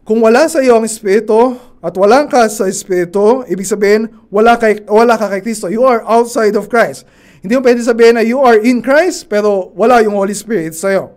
[0.08, 4.80] Kung wala sa iyo ang Espiritu at wala ka sa Espiritu, ibig sabihin, wala, kay,
[4.88, 5.68] wala ka kay Kristo.
[5.68, 7.04] You are outside of Christ.
[7.44, 10.96] Hindi mo pwede sabihin na you are in Christ, pero wala yung Holy Spirit sa
[10.96, 11.12] iyo.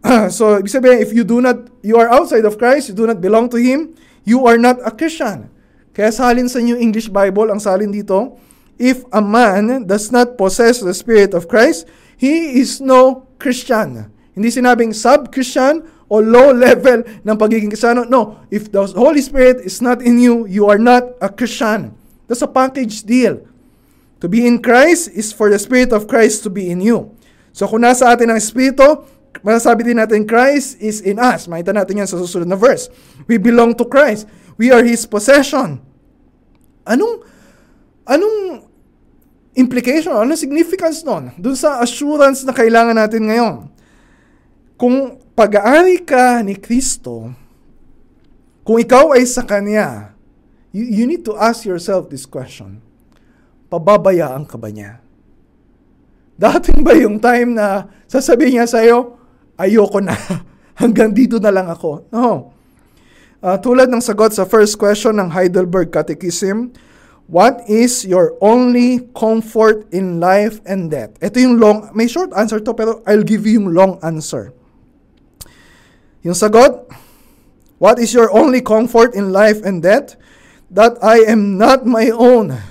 [0.32, 3.20] so, ibig sabihin, if you do not, you are outside of Christ, you do not
[3.20, 3.92] belong to Him,
[4.24, 5.52] you are not a Christian.
[5.92, 8.40] Kaya salin sa New English Bible, ang salin dito,
[8.80, 11.84] if a man does not possess the Spirit of Christ,
[12.16, 14.08] he is no Christian.
[14.32, 18.04] Hindi sinabing sub-Christian o low level ng pagiging Kristiyano.
[18.04, 21.96] No, if the Holy Spirit is not in you, you are not a Christian.
[22.28, 23.40] That's a package deal.
[24.20, 27.16] To be in Christ is for the Spirit of Christ to be in you.
[27.56, 29.08] So kung nasa atin ang Espiritu,
[29.40, 31.48] masasabi din natin, Christ is in us.
[31.48, 32.92] Makita natin yan sa susunod na verse.
[33.24, 34.28] We belong to Christ.
[34.60, 35.80] We are His possession.
[36.84, 37.24] Anong,
[38.04, 38.68] anong
[39.56, 41.32] implication, anong significance nun?
[41.40, 43.72] Dun sa assurance na kailangan natin ngayon.
[44.82, 47.30] Kung pag-aari ka ni Kristo,
[48.66, 50.10] kung ikaw ay sa Kanya,
[50.74, 52.82] you, you need to ask yourself this question.
[53.70, 54.98] Pababayaan ka ba niya?
[56.34, 59.14] Dating ba yung time na sasabihin niya sa'yo,
[59.54, 60.18] ayoko na,
[60.82, 62.10] hanggang dito na lang ako?
[62.10, 62.50] No.
[63.38, 66.74] Uh, tulad ng sagot sa first question ng Heidelberg Catechism,
[67.30, 71.14] What is your only comfort in life and death?
[71.22, 74.50] Ito yung long, may short answer to pero I'll give you yung long answer.
[76.22, 76.86] Yung sagot,
[77.82, 80.14] What is your only comfort in life and death?
[80.70, 82.62] That I am not my own,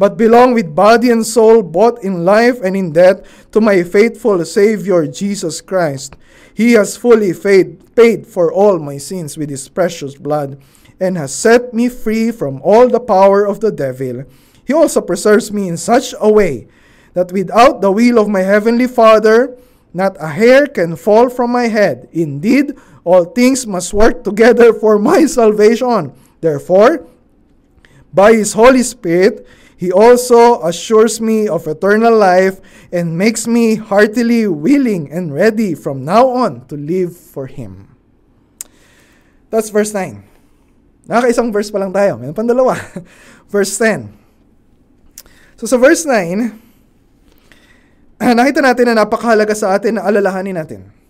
[0.00, 3.20] but belong with body and soul, both in life and in death,
[3.52, 6.16] to my faithful Savior Jesus Christ.
[6.56, 10.56] He has fully paid, paid for all my sins with his precious blood,
[10.98, 14.24] and has set me free from all the power of the devil.
[14.64, 16.66] He also preserves me in such a way
[17.12, 19.56] that without the will of my heavenly Father,
[19.96, 22.12] not a hair can fall from my head.
[22.12, 26.12] Indeed, all things must work together for my salvation.
[26.44, 27.08] Therefore,
[28.12, 32.60] by His Holy Spirit, He also assures me of eternal life
[32.92, 37.96] and makes me heartily willing and ready from now on to live for Him.
[39.48, 40.24] That's verse 9.
[41.08, 42.16] Nakakaisang verse pa lang tayo.
[42.20, 42.76] Meron pang dalawa.
[43.52, 44.12] verse 10.
[45.56, 46.65] So sa verse 9,
[48.38, 51.06] nakita natin na napakahalaga sa atin na alalahanin natin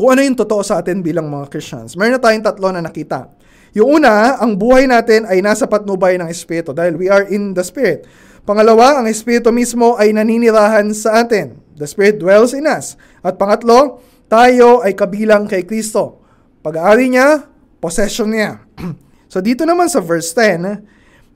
[0.00, 1.98] kung ano yung totoo sa atin bilang mga Christians.
[1.98, 3.28] Meron na tayong tatlo na nakita.
[3.76, 7.62] Yung una, ang buhay natin ay nasa patnubay ng Espiritu dahil we are in the
[7.62, 8.06] Spirit.
[8.42, 11.60] Pangalawa, ang Espiritu mismo ay naninirahan sa atin.
[11.78, 12.98] The Spirit dwells in us.
[13.22, 16.24] At pangatlo, tayo ay kabilang kay Kristo.
[16.64, 17.46] Pag-aari niya,
[17.78, 18.64] possession niya.
[19.32, 20.80] so dito naman sa verse 10,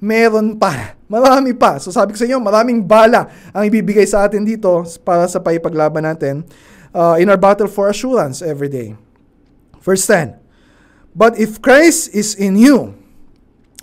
[0.04, 0.92] meron pa.
[1.08, 1.80] Marami pa.
[1.80, 6.04] So sabi ko sa inyo, maraming bala ang ibibigay sa atin dito para sa paipaglaban
[6.04, 6.44] natin
[6.92, 8.92] uh, in our battle for assurance every day.
[9.80, 10.36] Verse 10
[11.16, 12.92] But if Christ is in you,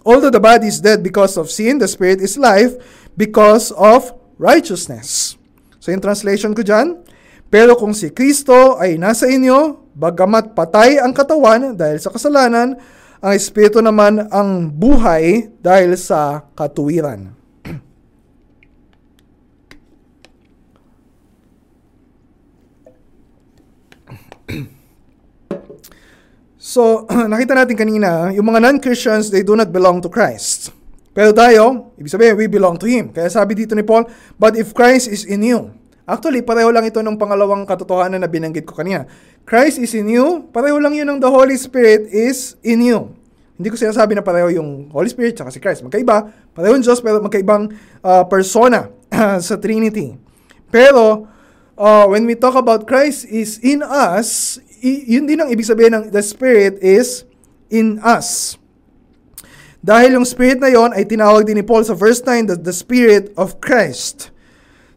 [0.06, 2.78] although the body is dead because of sin, the spirit is life
[3.18, 5.42] because of righteousness.
[5.82, 7.02] So yung translation ko dyan,
[7.50, 12.78] pero kung si Kristo ay nasa inyo, bagamat patay ang katawan dahil sa kasalanan,
[13.22, 17.38] ang Espiritu naman ang buhay dahil sa katuwiran.
[26.62, 30.72] So, nakita natin kanina, yung mga non-Christians, they do not belong to Christ.
[31.12, 33.12] Pero tayo, ibig sabihin, we belong to Him.
[33.12, 34.08] Kaya sabi dito ni Paul,
[34.40, 35.81] but if Christ is in you.
[36.06, 39.06] Actually, pareho lang ito ng pangalawang katotohanan na binanggit ko kanina.
[39.46, 43.14] Christ is in you, pareho lang yun ng the Holy Spirit is in you.
[43.62, 45.86] Hindi ko sinasabi na pareho yung Holy Spirit at si Christ.
[45.86, 47.70] Magkaiba, pareho yung Diyos, pero magkaibang
[48.02, 48.90] uh, persona
[49.46, 50.18] sa Trinity.
[50.74, 51.30] Pero,
[51.78, 56.04] uh, when we talk about Christ is in us, yun din ang ibig sabihin ng
[56.10, 57.30] the Spirit is
[57.70, 58.58] in us.
[59.82, 62.74] Dahil yung Spirit na yon ay tinawag din ni Paul sa verse 9, the, the
[62.74, 64.30] Spirit of Christ.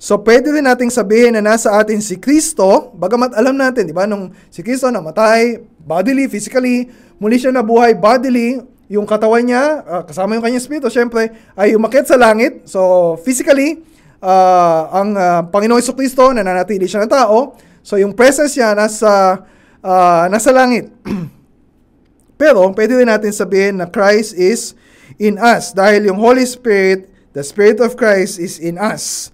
[0.04, 4.04] So, pwede rin nating sabihin na nasa atin si Kristo, bagamat alam natin, di ba,
[4.04, 8.60] nung si Kristo namatay, bodily, physically, muli siya nabuhay bodily,
[8.92, 12.68] yung katawan niya, uh, kasama yung kanyang spirito, syempre, ay umakit sa langit.
[12.68, 13.80] So, physically,
[14.20, 17.56] uh, ang uh, Panginoong Iso Kristo, nananatili siya ng tao.
[17.80, 19.40] So, yung presence niya nasa
[19.80, 20.92] uh, nasa langit.
[22.44, 24.76] Pero, pwede rin natin sabihin na Christ is
[25.16, 29.32] in us dahil yung Holy Spirit, the Spirit of Christ is in us.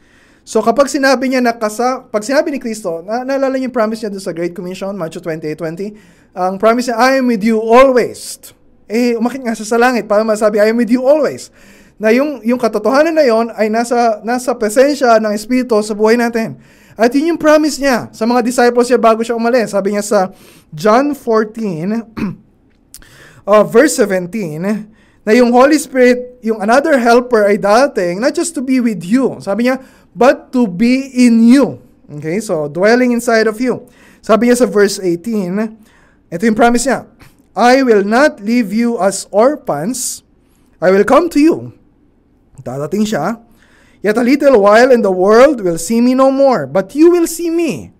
[0.50, 4.02] So kapag sinabi niya na kasa, pag sinabi ni Kristo, na, naalala niyo yung promise
[4.02, 5.94] niya doon sa Great Commission, Matthew 28:20,
[6.34, 8.50] ang promise niya, I am with you always.
[8.90, 11.54] Eh, umakit nga sa langit para masabi, I am with you always.
[12.02, 16.58] Na yung, yung katotohanan na yon ay nasa, nasa presensya ng Espiritu sa buhay natin.
[16.98, 19.70] At yun yung promise niya sa mga disciples niya bago siya umalis.
[19.70, 20.34] Sabi niya sa
[20.74, 21.94] John 14,
[23.46, 24.66] uh, verse 17,
[25.20, 29.36] na yung Holy Spirit, yung another helper ay dating, not just to be with you.
[29.38, 29.78] Sabi niya,
[30.14, 31.82] but to be in you.
[32.10, 33.86] Okay, so dwelling inside of you.
[34.20, 37.06] Sabi niya sa verse 18, ito yung promise niya,
[37.54, 40.22] I will not leave you as orphans,
[40.82, 41.74] I will come to you.
[42.60, 43.40] Dadating siya,
[44.00, 47.26] Yet a little while and the world will see me no more, but you will
[47.26, 47.92] see me.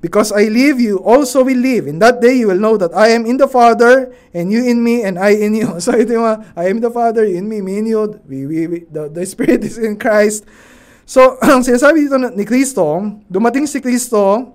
[0.00, 1.86] Because I leave, you also will live.
[1.86, 4.82] In that day, you will know that I am in the Father, and you in
[4.82, 5.76] me, and I in you.
[5.84, 6.24] So ito yung
[6.56, 8.16] I am the Father, you in me, me in you.
[8.24, 10.46] We, we, we, the, the Spirit is in Christ.
[11.10, 12.86] So, ang sinasabi dito ni Kristo,
[13.26, 14.54] dumating si Kristo,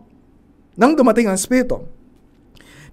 [0.80, 1.84] nang dumating ang Espiritu.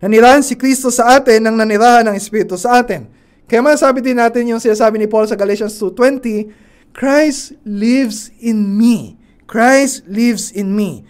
[0.02, 3.06] Nanirahan si Kristo sa atin nang nanirahan ng Espiritu sa atin.
[3.46, 6.50] Kaya masasabi din natin yung sinasabi ni Paul sa Galatians 2.20,
[6.90, 9.14] Christ lives in me.
[9.46, 11.06] Christ lives in me.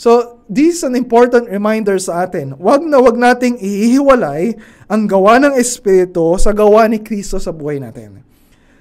[0.00, 2.56] So, this is an important reminder sa atin.
[2.56, 4.56] Huwag na huwag nating ihiwalay
[4.88, 8.24] ang gawa ng Espiritu sa gawa ni Kristo sa buhay natin.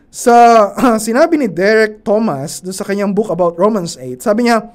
[0.10, 0.34] Sa
[0.74, 4.66] uh, sinabi ni Derek Thomas dun sa kanyang book about Romans 8, sabi niya,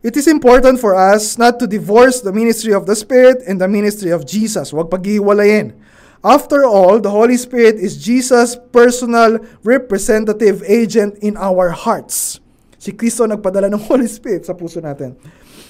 [0.00, 3.68] It is important for us not to divorce the ministry of the Spirit and the
[3.68, 4.72] ministry of Jesus.
[4.72, 5.76] Huwag paghiwalayin.
[6.24, 12.40] After all, the Holy Spirit is Jesus' personal representative agent in our hearts.
[12.80, 15.20] Si Kristo nagpadala ng Holy Spirit sa puso natin.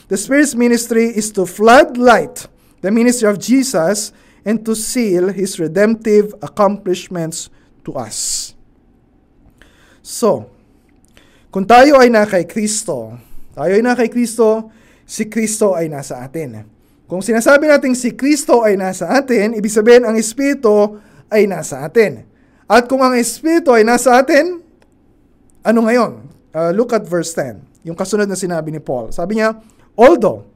[0.06, 2.46] The Spirit's ministry is to flood light
[2.80, 4.14] the ministry of Jesus
[4.46, 7.50] and to seal His redemptive accomplishments
[7.84, 8.52] to us.
[10.00, 10.48] So,
[11.50, 13.18] kung tayo ay na kay Kristo,
[13.52, 14.70] tayo ay na kay Kristo,
[15.02, 16.62] si Kristo ay nasa atin.
[17.10, 22.22] Kung sinasabi natin si Kristo ay nasa atin, ibig sabihin ang Espiritu ay nasa atin.
[22.70, 24.62] At kung ang Espiritu ay nasa atin,
[25.66, 26.30] ano ngayon?
[26.54, 27.82] Uh, look at verse 10.
[27.82, 29.10] Yung kasunod na sinabi ni Paul.
[29.10, 29.58] Sabi niya,
[29.98, 30.46] Although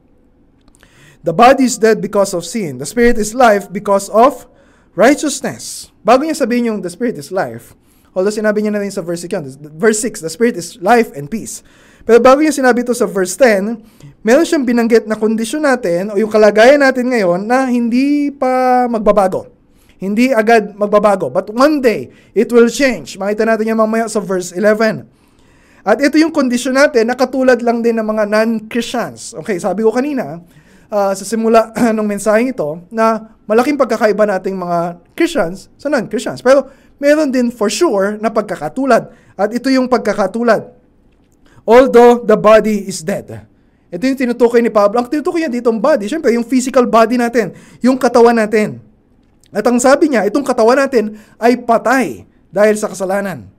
[1.27, 4.47] the body is dead because of sin, the spirit is life because of
[4.95, 5.91] righteousness.
[6.01, 7.75] Bago niya sabihin yung the spirit is life,
[8.15, 11.27] although sinabi niya na rin sa verse 6, verse 6, the spirit is life and
[11.27, 11.61] peace.
[12.07, 16.17] Pero bago niya sinabi ito sa verse 10, meron siyang binanggit na kondisyon natin o
[16.17, 19.51] yung kalagayan natin ngayon na hindi pa magbabago.
[19.97, 21.33] Hindi agad magbabago.
[21.33, 23.17] But one day, it will change.
[23.17, 25.07] Makita natin yan mamaya sa verse 11.
[25.85, 29.33] At ito yung kondisyon natin na katulad lang din ng mga non-Christians.
[29.41, 30.41] Okay, sabi ko kanina,
[30.91, 36.41] uh, sa simula ng mensaheng ito, na malaking pagkakaiba nating mga Christians sa non-Christians.
[36.41, 39.11] Pero meron din for sure na pagkakatulad.
[39.35, 40.75] At ito yung pagkakatulad
[41.65, 43.49] although the body is dead.
[43.89, 45.01] Ito yung tinutukoy ni Pablo.
[45.01, 48.79] Ang tinutukoy niya dito ang body, syempre yung physical body natin, yung katawan natin.
[49.49, 52.23] At ang sabi niya, itong katawan natin ay patay
[52.53, 53.49] dahil sa kasalanan.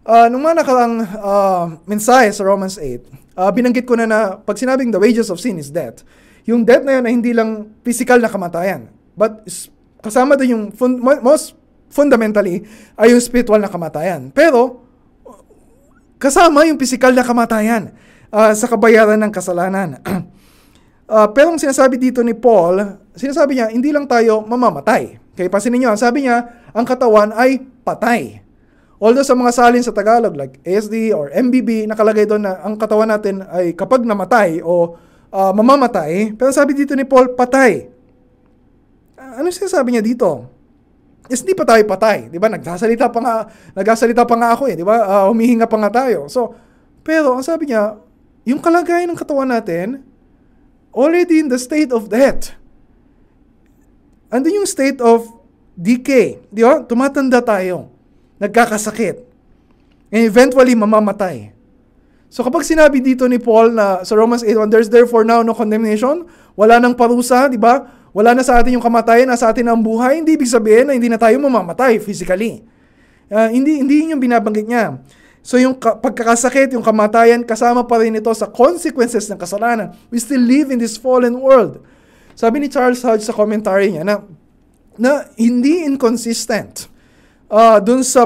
[0.00, 4.60] Uh, nung mga nakarang uh, mensahe sa Romans 8, uh, binanggit ko na na pag
[4.60, 6.04] sinabing the wages of sin is death,
[6.44, 9.40] yung death na yun ay hindi lang physical na kamatayan, but
[10.04, 11.56] kasama doon yung fun- most
[11.88, 12.68] fundamentally
[13.00, 14.28] ay yung spiritual na kamatayan.
[14.30, 14.90] Pero
[16.20, 17.96] Kasama yung pisikal na kamatayan
[18.28, 19.96] uh, sa kabayaran ng kasalanan.
[21.08, 22.76] uh, pero ang sinasabi dito ni Paul,
[23.16, 25.16] sinasabi niya, hindi lang tayo mamamatay.
[25.32, 28.44] Kaya pansinin niyo, sabi niya, ang katawan ay patay.
[29.00, 33.08] Although sa mga salin sa Tagalog, like ASD or MBB, nakalagay doon na ang katawan
[33.08, 34.94] natin ay kapag namatay o
[35.32, 37.88] uh, mamamatay, pero sabi dito ni Paul, patay.
[39.16, 40.60] Uh, ano sinasabi niya dito?
[41.30, 42.50] is hindi pa tayo patay, 'di ba?
[42.50, 43.34] Nagsasalita pa nga,
[43.78, 44.98] nagsasalita pa nga ako eh, 'di ba?
[45.06, 46.26] Uh, humihinga pa nga tayo.
[46.26, 46.58] So,
[47.06, 48.02] pero ang sabi niya,
[48.42, 50.02] yung kalagayan ng katawan natin
[50.90, 52.50] already in the state of death.
[54.34, 55.30] Andun yung state of
[55.78, 56.82] decay, 'di ba?
[56.82, 57.94] Tumatanda tayo.
[58.40, 59.22] Nagkakasakit.
[60.10, 61.52] And eventually mamamatay.
[62.32, 66.26] So kapag sinabi dito ni Paul na sa Romans 8:1 there's therefore now no condemnation,
[66.56, 68.00] wala nang parusa, 'di ba?
[68.10, 71.06] wala na sa atin yung kamatayan, nasa atin ang buhay, hindi ibig sabihin na hindi
[71.06, 72.66] na tayo mamamatay physically.
[73.30, 74.98] Uh, hindi, hindi yun yung binabanggit niya.
[75.40, 79.94] So yung ka- pagkakasakit, yung kamatayan, kasama pa rin ito sa consequences ng kasalanan.
[80.10, 81.80] We still live in this fallen world.
[82.34, 84.26] Sabi ni Charles Hodge sa commentary niya na,
[84.98, 86.90] na hindi inconsistent
[87.50, 88.24] uh, dun sa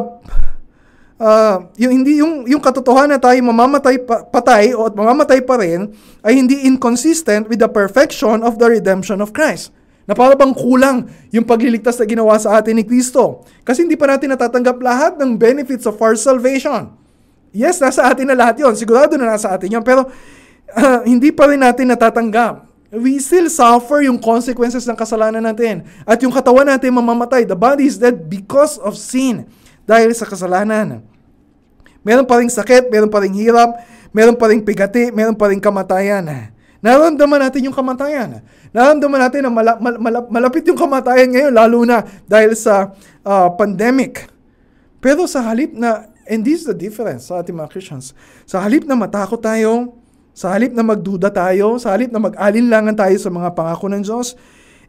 [1.19, 5.59] uh, yung hindi yung yung katotohanan na tayo mamamatay pa, patay o at mamamatay pa
[5.59, 9.73] rin ay hindi inconsistent with the perfection of the redemption of Christ.
[10.05, 13.41] Na para bang kulang yung pagliligtas na ginawa sa atin ni Kristo.
[13.65, 16.93] Kasi hindi pa natin natatanggap lahat ng benefits of our salvation.
[17.57, 18.77] Yes, nasa atin na lahat yon.
[18.77, 19.85] Sigurado na nasa atin yon.
[19.87, 20.05] Pero
[20.77, 22.74] uh, hindi pa rin natin natatanggap.
[22.95, 25.83] We still suffer yung consequences ng kasalanan natin.
[26.07, 27.43] At yung katawan natin mamamatay.
[27.43, 29.51] The body is dead because of sin.
[29.83, 31.03] Dahil sa kasalanan.
[32.05, 33.81] Meron pa rin sakit, meron pa rin hirap,
[34.13, 36.53] meron pa rin pigati, meron pa rin kamatayan.
[36.85, 38.45] Nararamdaman natin yung kamatayan.
[38.77, 42.93] Nararamdaman natin na mala, mal, mal, malapit yung kamatayan ngayon, lalo na dahil sa
[43.25, 44.29] uh, pandemic.
[45.01, 48.13] Pero sa halip na, and this is the difference sa ating mga Christians,
[48.45, 49.97] sa halip na matakot tayo,
[50.35, 54.35] sa halip na magduda tayo, sa halip na mag-alinlangan tayo sa mga pangako ng Diyos,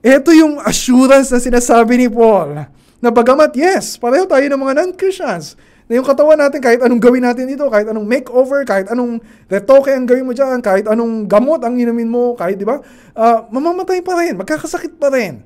[0.01, 2.65] ito yung assurance na sinasabi ni Paul.
[2.97, 5.53] Na bagamat, yes, pareho tayo ng mga non-Christians
[5.85, 9.93] na yung katawan natin, kahit anong gawin natin dito, kahit anong makeover, kahit anong retoke
[9.93, 12.81] ang gawin mo dyan, kahit anong gamot ang inumin mo, kahit, di ba,
[13.13, 15.45] uh, mamamatay pa rin, magkakasakit pa rin.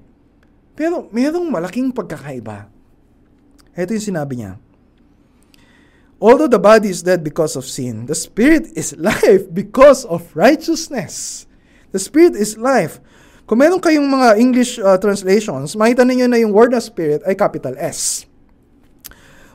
[0.80, 2.72] Pero mayroong malaking pagkakaiba.
[3.76, 4.56] Ito yung sinabi niya.
[6.20, 11.48] Although the body is dead because of sin, the spirit is life because of righteousness.
[11.96, 13.00] The spirit is life.
[13.48, 17.34] Kung meron kayong mga English uh, translations, makita ninyo na yung word na spirit ay
[17.34, 18.30] capital S.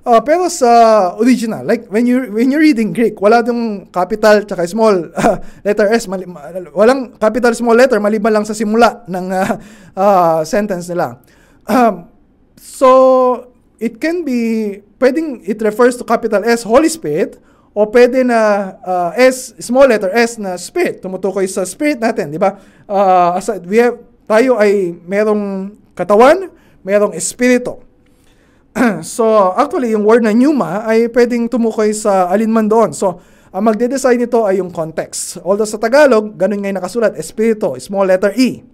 [0.04, 0.68] Uh, pero sa
[1.16, 5.36] original, like when you when you're reading Greek, wala dong capital tsaka small uh,
[5.68, 6.28] letter S, mali,
[6.76, 9.52] walang capital small letter maliban lang sa simula ng uh,
[10.02, 11.20] uh, sentence nila.
[11.64, 12.08] Um,
[12.60, 13.53] so
[13.84, 17.36] it can be pwedeng it refers to capital S Holy Spirit
[17.76, 22.40] o pwede na uh, S small letter S na spirit tumutukoy sa spirit natin, di
[22.40, 22.56] ba?
[22.88, 23.36] Uh,
[23.68, 26.48] we have tayo ay merong katawan,
[26.80, 27.80] merong espiritu.
[29.04, 32.90] so, actually, yung word na pneuma ay pwedeng tumukoy sa alinman doon.
[32.96, 33.20] So,
[33.54, 35.38] ang magde-design nito ay yung context.
[35.46, 38.66] Although sa Tagalog, ganun nga nakasulat, espiritu, small letter E.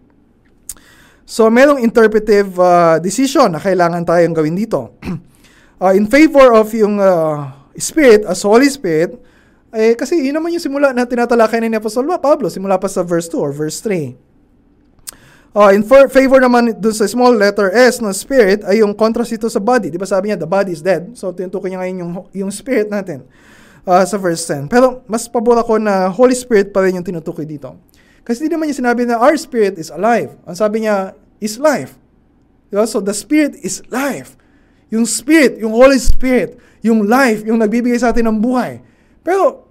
[1.31, 4.99] So, merong interpretive uh, decision na kailangan tayong gawin dito.
[5.79, 9.15] uh, in favor of yung uh, Spirit, as Holy Spirit,
[9.71, 13.31] eh, kasi yun naman yung simula na tinatalakay ni Apostol Pablo, simula pa sa verse
[13.31, 14.11] 2 or verse 3.
[15.55, 19.31] Uh, in for, favor naman dun sa small letter S ng spirit ay yung contrast
[19.31, 19.87] ito sa body.
[19.87, 21.15] Di ba sabi niya, the body is dead.
[21.15, 22.13] So, tinutukoy niya ngayon yung,
[22.43, 23.23] yung spirit natin
[23.87, 24.67] uh, sa verse 10.
[24.67, 27.79] Pero, mas pabor ako na Holy Spirit pa rin yung tinutukoy dito.
[28.23, 30.37] Kasi di naman niya sinabi na our spirit is alive.
[30.45, 31.97] Ang sabi niya, is life.
[32.69, 32.85] Diba?
[32.87, 34.37] So, the spirit is life.
[34.93, 38.83] Yung spirit, yung Holy Spirit, yung life, yung nagbibigay sa atin ng buhay.
[39.25, 39.67] Pero,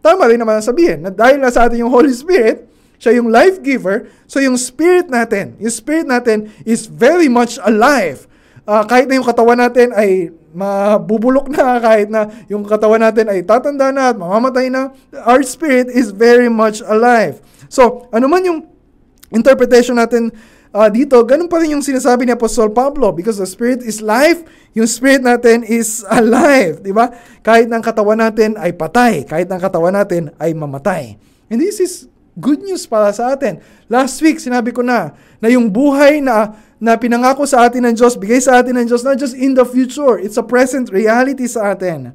[0.00, 2.66] tama rin naman sabihin na dahil na sa atin yung Holy Spirit,
[2.96, 4.08] siya yung life giver.
[4.24, 8.24] So yung spirit natin, yung spirit natin is very much alive.
[8.66, 13.44] Uh, kahit na yung katawan natin ay mabubulok na, kahit na yung katawan natin ay
[13.44, 14.90] tatanda na at mamamatay na,
[15.28, 17.38] our spirit is very much alive.
[17.68, 18.64] So, ano man yung
[19.30, 20.30] interpretation natin
[20.76, 24.44] uh, dito, ganun pa rin yung sinasabi ni Apostol Pablo because the spirit is life,
[24.76, 27.08] yung spirit natin is alive, di ba?
[27.40, 31.16] Kahit ng katawan natin ay patay, kahit ng katawan natin ay mamatay.
[31.48, 33.64] And this is good news para sa atin.
[33.88, 38.20] Last week, sinabi ko na, na yung buhay na, na pinangako sa atin ng Diyos,
[38.20, 41.72] bigay sa atin ng Diyos, not just in the future, it's a present reality sa
[41.72, 42.12] atin.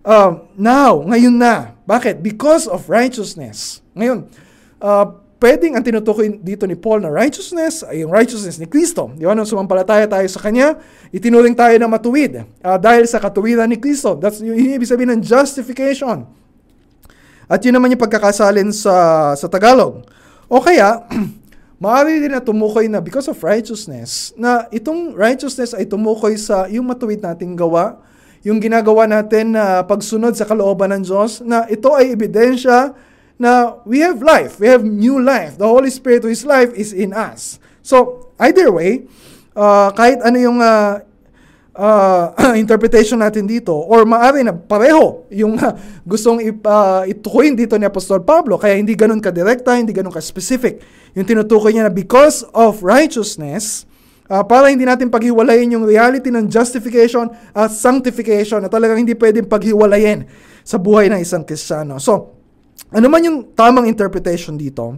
[0.00, 1.76] Uh, now, ngayon na.
[1.84, 2.24] Bakit?
[2.24, 3.84] Because of righteousness.
[3.92, 4.24] Ngayon,
[4.80, 5.06] uh,
[5.40, 9.08] pwedeng ang tinutukoy dito ni Paul na righteousness ay yung righteousness ni Kristo.
[9.16, 9.32] Di ba?
[9.32, 10.76] Nung sumampalataya tayo sa Kanya,
[11.08, 14.20] itinuring tayo na matuwid uh, dahil sa katuwiran ni Kristo.
[14.20, 16.28] That's yung ibig sabihin ng justification.
[17.50, 20.06] At yun naman yung pagkakasalin sa, sa Tagalog.
[20.46, 21.02] O kaya,
[21.82, 26.86] maaari din na tumukoy na because of righteousness, na itong righteousness ay tumukoy sa yung
[26.86, 27.98] matuwid nating gawa,
[28.46, 32.94] yung ginagawa natin na pagsunod sa kalooban ng Diyos, na ito ay ebidensya
[33.40, 35.56] na we have life, we have new life.
[35.56, 37.56] The Holy Spirit who is life is in us.
[37.80, 39.08] So, either way,
[39.56, 41.00] uh, kahit ano yung uh,
[41.72, 45.72] uh, interpretation natin dito or maaari na pareho yung uh,
[46.04, 50.84] gustong ip, uh, itukoyin dito ni Apostol Pablo kaya hindi ganun ka-direkta, hindi ganun ka-specific.
[51.16, 53.88] Yung tinutukoy niya na because of righteousness,
[54.28, 59.48] uh, para hindi natin paghiwalayin yung reality ng justification at sanctification na talagang hindi pwedeng
[59.48, 60.28] paghiwalayin
[60.60, 61.98] sa buhay ng isang Kristiyano.
[61.98, 62.39] So,
[62.88, 64.96] ano man yung tamang interpretation dito,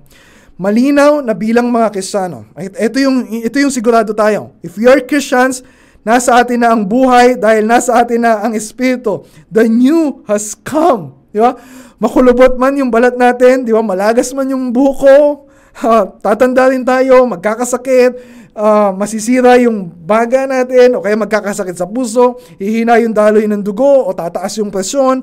[0.55, 2.47] malinaw na bilang mga Kristiyano.
[2.55, 4.55] Ito yung, ito yung sigurado tayo.
[4.63, 5.67] If we are Christians,
[6.03, 9.23] Nasa atin na ang buhay dahil nasa atin na ang Espiritu.
[9.47, 11.15] The new has come.
[11.31, 11.55] Di ba?
[12.03, 13.79] Makulubot man yung balat natin, di ba?
[13.87, 15.47] Malagas man yung buko,
[15.79, 18.19] uh, tatanda rin tayo, magkakasakit,
[18.59, 24.03] uh, masisira yung baga natin, o kaya magkakasakit sa puso, hihina yung daloy ng dugo,
[24.03, 25.23] o tataas yung presyon,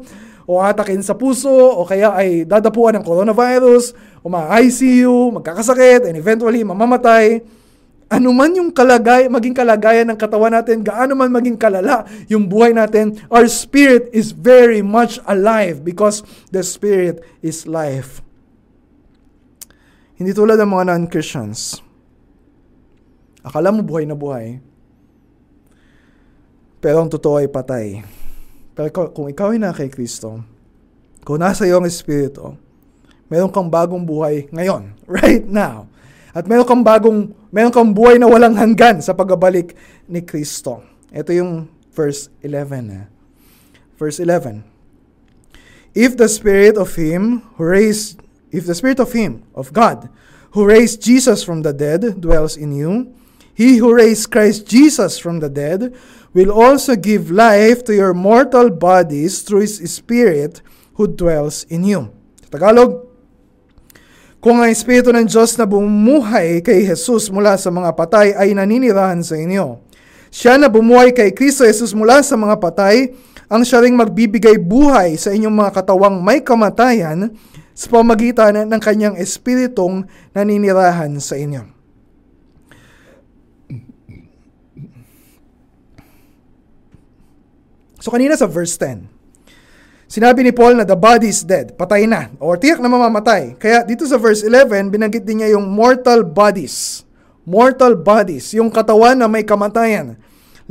[0.49, 3.93] o atakin sa puso, o kaya ay dadapuan ng coronavirus,
[4.25, 7.45] o ma-ICU, magkakasakit, and eventually mamamatay
[8.09, 12.73] ano man yung kalagay, maging kalagayan ng katawan natin, gaano man maging kalala yung buhay
[12.73, 18.25] natin, our spirit is very much alive because the spirit is life.
[20.17, 21.85] Hindi tulad ng mga non-Christians.
[23.45, 24.57] Akala mo buhay na buhay.
[26.81, 28.18] Pero ang totoo ay patay.
[28.79, 30.39] Pero kung ikaw ay na kay Kristo,
[31.27, 32.55] kung nasa iyo ang Espiritu,
[33.27, 35.91] meron kang bagong buhay ngayon, right now.
[36.31, 39.75] At meron kang bagong, meron kang buhay na walang hanggan sa pagbabalik
[40.07, 40.79] ni Kristo.
[41.11, 43.03] Ito yung verse 11.
[43.03, 43.05] Eh.
[43.99, 44.63] Verse 11.
[45.91, 48.23] If the Spirit of Him who raised,
[48.55, 50.07] if the Spirit of Him, of God,
[50.55, 53.11] who raised Jesus from the dead dwells in you,
[53.51, 55.91] He who raised Christ Jesus from the dead
[56.39, 60.63] will also give life to your mortal bodies through His Spirit
[60.95, 62.15] who dwells in you.
[62.47, 63.11] Sa Tagalog,
[64.39, 69.19] kung ang Espiritu ng Diyos na bumuhay kay Jesus mula sa mga patay ay naninirahan
[69.19, 69.83] sa inyo.
[70.31, 73.11] Siya na bumuhay kay Kristo Jesus mula sa mga patay
[73.51, 77.35] ang siya ring magbibigay buhay sa inyong mga katawang may kamatayan
[77.75, 81.78] sa pamagitan ng kanyang espiritong naninirahan sa inyo.
[87.99, 89.11] So kanina sa verse 10,
[90.07, 93.59] sinabi ni Paul na the body is dead, patay na, or tiyak na mamamatay.
[93.59, 97.03] Kaya dito sa verse 11, binanggit din niya yung mortal bodies.
[97.43, 100.15] Mortal bodies, yung katawan na may kamatayan.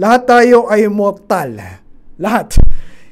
[0.00, 1.58] Lahat tayo ay mortal.
[2.16, 2.54] Lahat.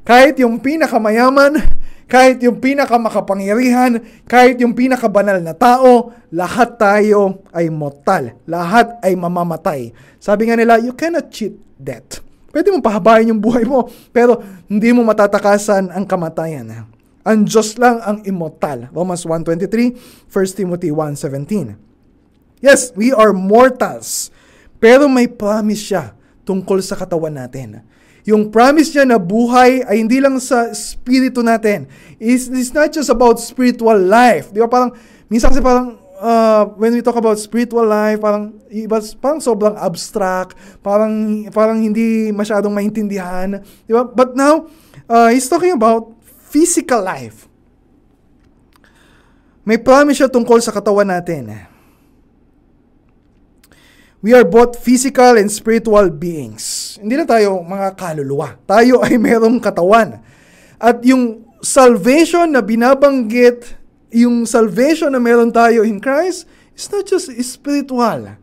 [0.07, 1.59] Kahit yung pinakamayaman,
[2.07, 3.99] kahit yung pinakamakapangyarihan,
[4.31, 8.39] kahit yung pinakabanal na tao, lahat tayo ay mortal.
[8.47, 9.91] Lahat ay mamamatay.
[10.23, 12.26] Sabi nga nila, you cannot cheat death.
[12.57, 13.85] Pwede mo pahabain yung buhay mo,
[14.17, 16.89] pero hindi mo matatakasan ang kamatayan.
[17.21, 18.89] Ang Diyos lang ang immortal.
[18.97, 21.77] Romans 1.23, 1 Timothy 1.17.
[22.65, 24.33] Yes, we are mortals.
[24.81, 26.17] Pero may promise siya
[26.49, 27.85] tungkol sa katawan natin
[28.27, 31.87] yung promise niya na buhay ay hindi lang sa spirito natin.
[32.19, 34.51] It's, it's not just about spiritual life.
[34.51, 34.91] Di ba parang,
[35.31, 40.57] minsan kasi parang, uh, when we talk about spiritual life, parang, iba, parang sobrang abstract,
[40.81, 43.61] parang, parang hindi masyadong maintindihan.
[43.85, 44.05] Di ba?
[44.05, 44.69] But now,
[45.09, 46.13] uh, he's talking about
[46.51, 47.49] physical life.
[49.67, 51.51] May promise siya tungkol sa katawan natin.
[54.23, 56.97] We are both physical and spiritual beings.
[56.99, 58.59] Hindi na tayo mga kaluluwa.
[58.67, 60.23] Tayo ay mayroong katawan.
[60.79, 63.75] At yung salvation na binabanggit,
[64.11, 66.47] yung salvation na meron tayo in Christ,
[66.77, 68.37] is not just spiritual.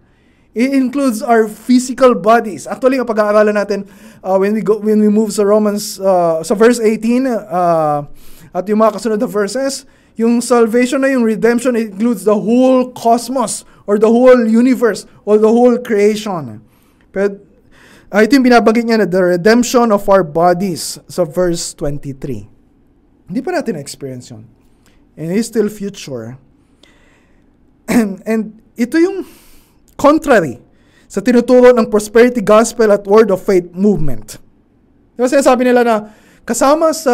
[0.54, 2.70] It includes our physical bodies.
[2.70, 3.90] Actually, ang pag-aaralan natin
[4.22, 8.06] uh, when we go when we move sa Romans uh, sa verse 18 uh,
[8.54, 13.66] at yung mga kasunod na verses, yung salvation na yung redemption includes the whole cosmos
[13.90, 16.62] or the whole universe or the whole creation.
[17.10, 17.42] Pero
[18.14, 23.26] uh, ito yung binabanggit niya na the redemption of our bodies sa verse 23.
[23.26, 24.46] Hindi pa natin experience yun.
[25.18, 26.38] And it's still future.
[27.88, 29.26] And, and ito yung
[29.98, 30.58] contrary
[31.06, 34.42] sa tinuturo ng prosperity gospel at word of faith movement.
[35.14, 35.96] Diba sinasabi nila na
[36.42, 37.14] kasama sa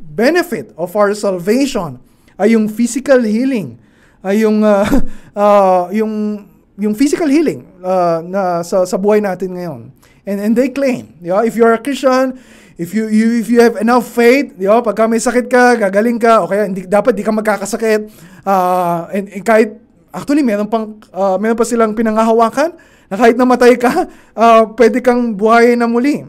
[0.00, 2.00] benefit of our salvation
[2.40, 3.76] ay yung physical healing,
[4.24, 4.88] ay yung uh,
[5.36, 6.44] uh, yung
[6.80, 9.92] yung physical healing uh, na sa sa buhay natin ngayon.
[10.22, 11.42] And and they claim, di ba?
[11.42, 12.38] If you are a Christian,
[12.78, 14.78] if you, you if you have enough faith, di ba?
[14.78, 18.06] Pagka may sakit ka, gagaling ka, o kaya hindi dapat di ka magkakasakit.
[18.46, 19.82] Uh, and, and kahit
[20.14, 22.78] actually meron pang uh, meron pa silang pinangahawakan
[23.10, 24.06] na kahit namatay ka,
[24.38, 26.22] uh, pwede kang buhayin na muli.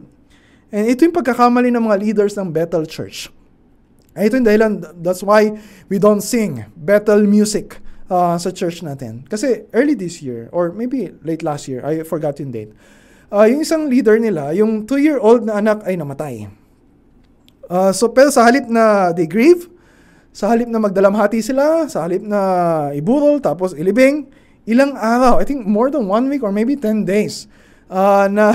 [0.73, 3.29] And ito yung pagkakamali ng mga leaders ng Bethel Church.
[4.17, 4.71] Ay, ito yung dahilan,
[5.01, 5.53] that's why
[5.85, 7.77] we don't sing Bethel music
[8.09, 9.25] uh, sa church natin.
[9.25, 12.73] Kasi early this year, or maybe late last year, I forgot yung date,
[13.33, 16.45] uh, yung isang leader nila, yung two-year-old na anak ay namatay.
[17.65, 19.65] Uh, so, pero sa halip na they grieve,
[20.29, 22.39] sa halip na magdalamhati sila, sa halip na
[22.93, 24.29] iburol, tapos ilibing,
[24.69, 27.49] ilang araw, I think more than one week or maybe 10 days,
[27.89, 28.53] uh, na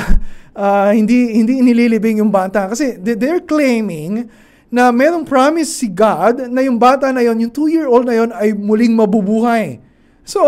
[0.55, 2.71] uh, hindi hindi inililibing yung bata.
[2.71, 4.31] Kasi they're claiming
[4.69, 8.53] na merong promise si God na yung bata na yon, yung two-year-old na yon ay
[8.53, 9.81] muling mabubuhay.
[10.29, 10.45] So,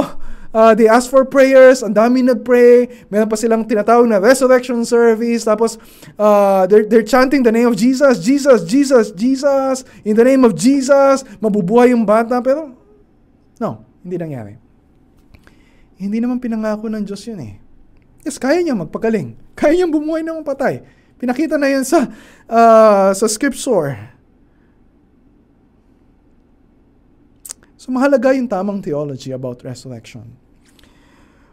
[0.55, 5.47] uh, they ask for prayers, ang dami nag-pray, meron pa silang tinatawag na resurrection service,
[5.47, 5.79] tapos
[6.19, 10.55] uh, they're, they're chanting the name of Jesus, Jesus, Jesus, Jesus, in the name of
[10.55, 12.75] Jesus, mabubuhay yung bata, pero
[13.59, 13.71] no,
[14.03, 14.55] hindi nangyari.
[16.01, 17.55] Hindi naman pinangako ng Diyos yun eh.
[18.25, 19.37] Yes, kaya niya magpagaling.
[19.53, 20.81] Kaya niyang bumuhay ng patay.
[21.21, 22.09] Pinakita na yan sa,
[22.49, 23.93] uh, sa scripture.
[27.77, 30.40] So mahalaga yung tamang theology about resurrection.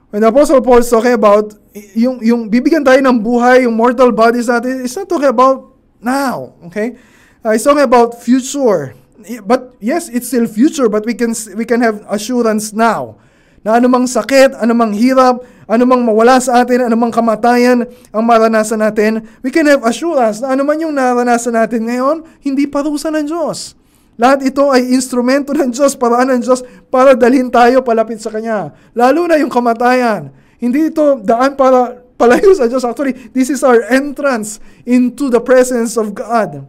[0.07, 1.51] When the Apostle Paul is talking about
[1.91, 6.55] yung, yung bibigyan tayo ng buhay, yung mortal bodies natin, it's not talking about now,
[6.71, 6.95] okay?
[7.43, 8.95] Uh, it's talking about future.
[9.43, 13.19] But yes, it's still future, but we can we can have assurance now
[13.67, 17.83] na anumang sakit, anumang hirap, anumang mawala sa atin, anumang kamatayan
[18.15, 23.11] ang maranasan natin, we can have assurance na anuman yung naranasan natin ngayon, hindi parusa
[23.11, 23.76] ng Diyos.
[24.17, 28.73] Lahat ito ay instrumento ng Diyos, paraan ng Diyos para dalhin tayo palapit sa Kanya.
[28.97, 30.33] Lalo na yung kamatayan.
[30.57, 32.81] Hindi ito daan para palayo sa Diyos.
[32.81, 34.57] Actually, this is our entrance
[34.89, 36.65] into the presence of God.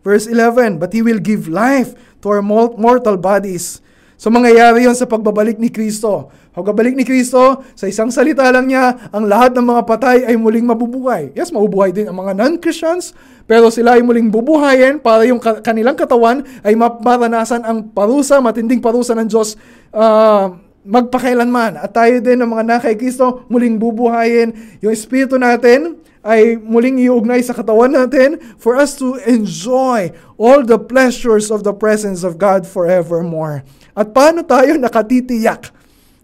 [0.00, 1.92] Verse 11, But He will give life
[2.24, 3.84] to our mortal bodies
[4.20, 6.28] So mangyayari yon sa pagbabalik ni Kristo.
[6.52, 10.68] Pagbabalik ni Kristo, sa isang salita lang niya, ang lahat ng mga patay ay muling
[10.68, 11.32] mabubuhay.
[11.32, 13.16] Yes, mabubuhay din ang mga non-Christians,
[13.48, 19.16] pero sila ay muling bubuhayin para yung kanilang katawan ay maranasan ang parusa, matinding parusa
[19.16, 19.56] ng Diyos
[19.96, 20.52] uh,
[20.84, 21.80] magpakailanman.
[21.80, 24.52] At tayo din ng mga nakay Kristo, muling bubuhayin.
[24.84, 30.76] Yung espiritu natin ay muling iugnay sa katawan natin for us to enjoy all the
[30.76, 33.64] pleasures of the presence of God forevermore.
[33.94, 35.70] At paano tayo nakatitiyak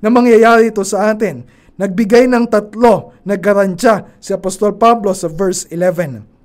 [0.02, 1.46] na mangyayari ito sa atin?
[1.76, 6.36] Nagbigay ng tatlo na garantya si Apostol Pablo sa verse 11.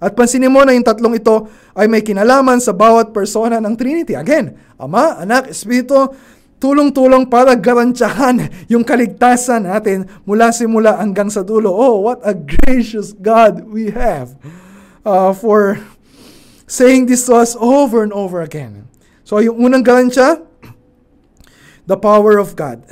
[0.00, 4.12] At pansinin mo na yung tatlong ito ay may kinalaman sa bawat persona ng Trinity.
[4.12, 6.12] Again, Ama, Anak, Espiritu,
[6.60, 11.72] tulong-tulong para garantyahan yung kaligtasan natin mula simula hanggang sa dulo.
[11.72, 14.32] Oh, what a gracious God we have
[15.04, 15.80] uh, for
[16.64, 18.88] saying this to us over and over again.
[19.24, 20.44] So, yung unang garantya,
[21.88, 22.84] the power of God.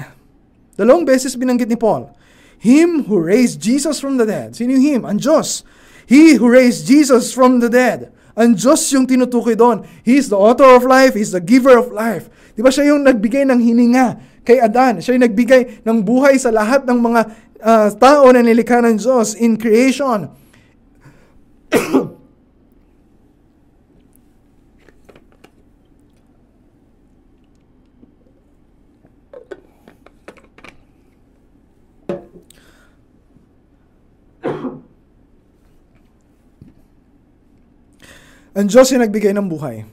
[0.80, 2.09] Dalawang beses binanggit ni Paul.
[2.57, 4.57] Him who raised Jesus from the dead.
[4.57, 5.03] Sino yung him?
[5.05, 5.62] Ang Diyos
[6.07, 8.12] He who raised Jesus from the dead.
[8.37, 9.85] Ang Diyos yung tinutukoy doon.
[10.05, 11.16] He is the author of life.
[11.16, 12.28] He is the giver of life.
[12.53, 15.01] Di ba siya yung nagbigay ng hininga kay Adan?
[15.01, 17.20] Siya yung nagbigay ng buhay sa lahat ng mga
[17.64, 20.28] uh, tao na nilikha ng Diyos in creation.
[38.53, 39.88] Ang Diyos yung nagbigay ng buhay.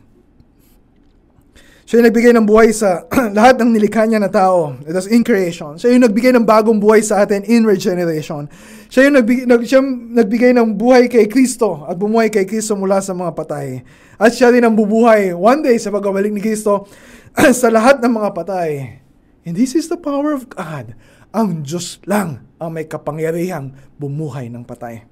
[1.90, 3.08] Siya yung nagbigay ng buhay sa
[3.40, 4.78] lahat ng nilikha niya na tao.
[4.86, 5.80] It was in creation.
[5.80, 8.46] Siya yung nagbigay ng bagong buhay sa atin in regeneration.
[8.92, 13.02] Siya yung nagbigay, nag, siya nagbigay ng buhay kay Kristo at bumuhay kay Kristo mula
[13.02, 13.82] sa mga patay.
[14.22, 16.86] At siya din ang bubuhay one day sa pagbabalik ni Kristo
[17.64, 19.02] sa lahat ng mga patay.
[19.48, 20.94] And this is the power of God.
[21.34, 25.08] Ang Diyos lang ang may kapangyarihang bumuhay ng patay.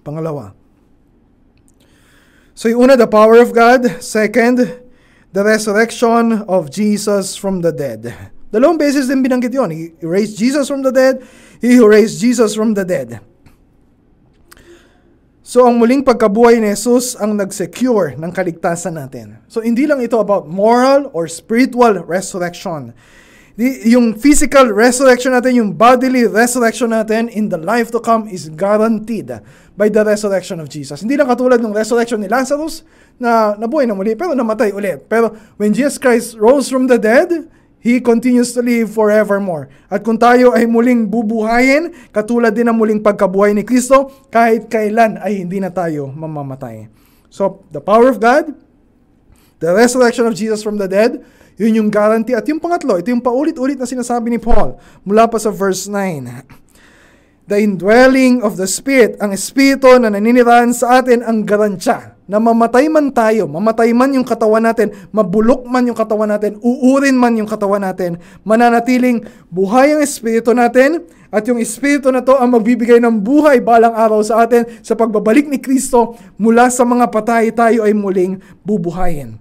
[0.00, 0.56] Pangalawa,
[2.52, 4.02] So yung una, the power of God.
[4.04, 4.60] Second,
[5.32, 8.12] the resurrection of Jesus from the dead.
[8.52, 9.72] Dalawang beses din binanggit yon.
[9.72, 11.24] He raised Jesus from the dead.
[11.64, 13.24] He who raised Jesus from the dead.
[15.40, 19.40] So ang muling pagkabuhay ni Jesus ang nag-secure ng kaligtasan natin.
[19.48, 22.92] So hindi lang ito about moral or spiritual resurrection.
[23.84, 29.28] Yung physical resurrection natin, yung bodily resurrection natin in the life to come is guaranteed
[29.76, 31.00] by the resurrection of Jesus.
[31.00, 32.84] Hindi lang katulad ng resurrection ni Lazarus
[33.16, 35.08] na nabuhay na muli pero namatay ulit.
[35.08, 37.48] Pero when Jesus Christ rose from the dead,
[37.82, 39.66] He continues to live forevermore.
[39.90, 45.18] At kung tayo ay muling bubuhayin, katulad din ng muling pagkabuhay ni Kristo, kahit kailan
[45.18, 46.86] ay hindi na tayo mamamatay.
[47.26, 48.54] So, the power of God,
[49.58, 51.26] the resurrection of Jesus from the dead,
[51.58, 52.38] yun yung guarantee.
[52.38, 56.61] At yung pangatlo, ito yung paulit-ulit na sinasabi ni Paul mula pa sa verse 9.
[57.52, 62.88] The indwelling of the Spirit, ang Espiritu na naninirahan sa atin ang garantya na mamatay
[62.88, 67.44] man tayo, mamatay man yung katawan natin, mabulok man yung katawan natin, uurin man yung
[67.44, 73.20] katawan natin, mananatiling buhay ang Espiritu natin, at yung Espiritu na to ang magbibigay ng
[73.20, 77.92] buhay balang araw sa atin sa pagbabalik ni Kristo mula sa mga patay tayo ay
[77.92, 79.36] muling bubuhayin.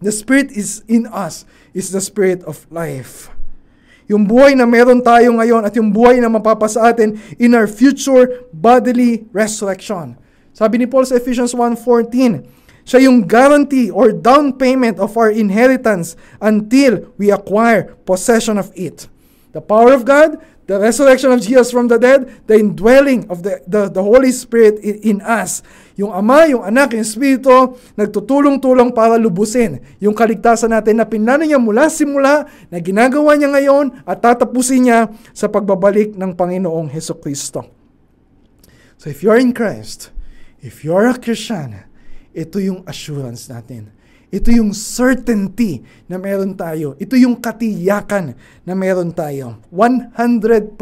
[0.00, 1.44] The Spirit is in us,
[1.76, 3.28] is the Spirit of life.
[4.06, 8.46] Yung buhay na meron tayo ngayon at yung buhay na mapapasa atin in our future
[8.54, 10.14] bodily resurrection.
[10.54, 16.14] Sabi ni Paul sa Ephesians 1.14, siya yung guarantee or down payment of our inheritance
[16.38, 19.10] until we acquire possession of it.
[19.50, 20.38] The power of God,
[20.70, 24.78] the resurrection of Jesus from the dead, the indwelling of the, the, the Holy Spirit
[24.86, 25.66] in, in us.
[25.96, 31.56] Yung Ama, yung Anak, yung Espiritu, nagtutulong-tulong para lubusin yung kaligtasan natin na pinlano niya
[31.56, 37.64] mula simula, na ginagawa niya ngayon at tatapusin niya sa pagbabalik ng Panginoong Heso Kristo.
[39.00, 40.12] So if you're in Christ,
[40.60, 41.88] if you're a Christian,
[42.36, 43.88] ito yung assurance natin.
[44.28, 46.92] Ito yung certainty na meron tayo.
[47.00, 48.36] Ito yung katiyakan
[48.68, 49.64] na meron tayo.
[49.72, 50.76] 100%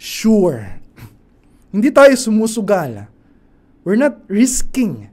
[0.00, 0.80] sure.
[1.68, 3.11] Hindi tayo sumusugal.
[3.82, 5.10] We're not risking.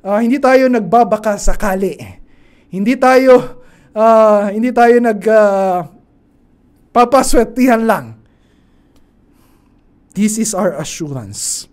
[0.00, 1.96] Uh, hindi tayo nagbabaka sakali.
[2.72, 3.62] Hindi tayo
[3.96, 5.78] uh, hindi tayo nag uh,
[6.92, 8.16] papaswetihan lang.
[10.16, 11.68] This is our assurance.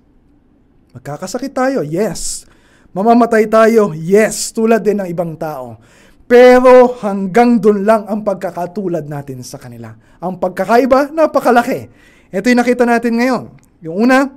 [0.91, 2.44] Magkakasakit tayo, yes.
[2.91, 5.80] Mamamatay tayo, yes, tulad din ng ibang tao.
[6.28, 9.96] Pero hanggang doon lang ang pagkakatulad natin sa kanila.
[10.20, 11.88] Ang pagkakaiba, napakalaki.
[12.30, 13.44] Ito yung nakita natin ngayon.
[13.80, 14.28] Yung una,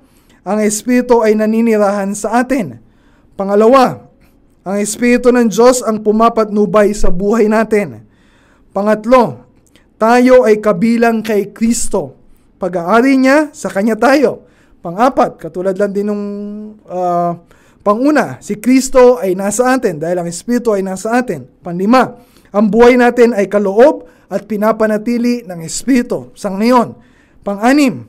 [0.46, 2.78] ang Espiritu ay naninirahan sa atin.
[3.34, 4.06] Pangalawa,
[4.62, 8.06] ang Espiritu ng Diyos ang pumapatnubay sa buhay natin.
[8.70, 9.42] Pangatlo,
[9.98, 12.14] tayo ay kabilang kay Kristo.
[12.62, 14.46] Pag-aari niya, sa Kanya tayo.
[14.86, 16.24] Pangapat, katulad lang din nung
[16.86, 17.34] uh,
[17.82, 21.42] panguna, si Kristo ay nasa atin dahil ang Espiritu ay nasa atin.
[21.58, 22.22] Panlima,
[22.54, 26.94] ang buhay natin ay kaloob at pinapanatili ng Espiritu sa ngayon.
[27.42, 28.06] Pang-anim,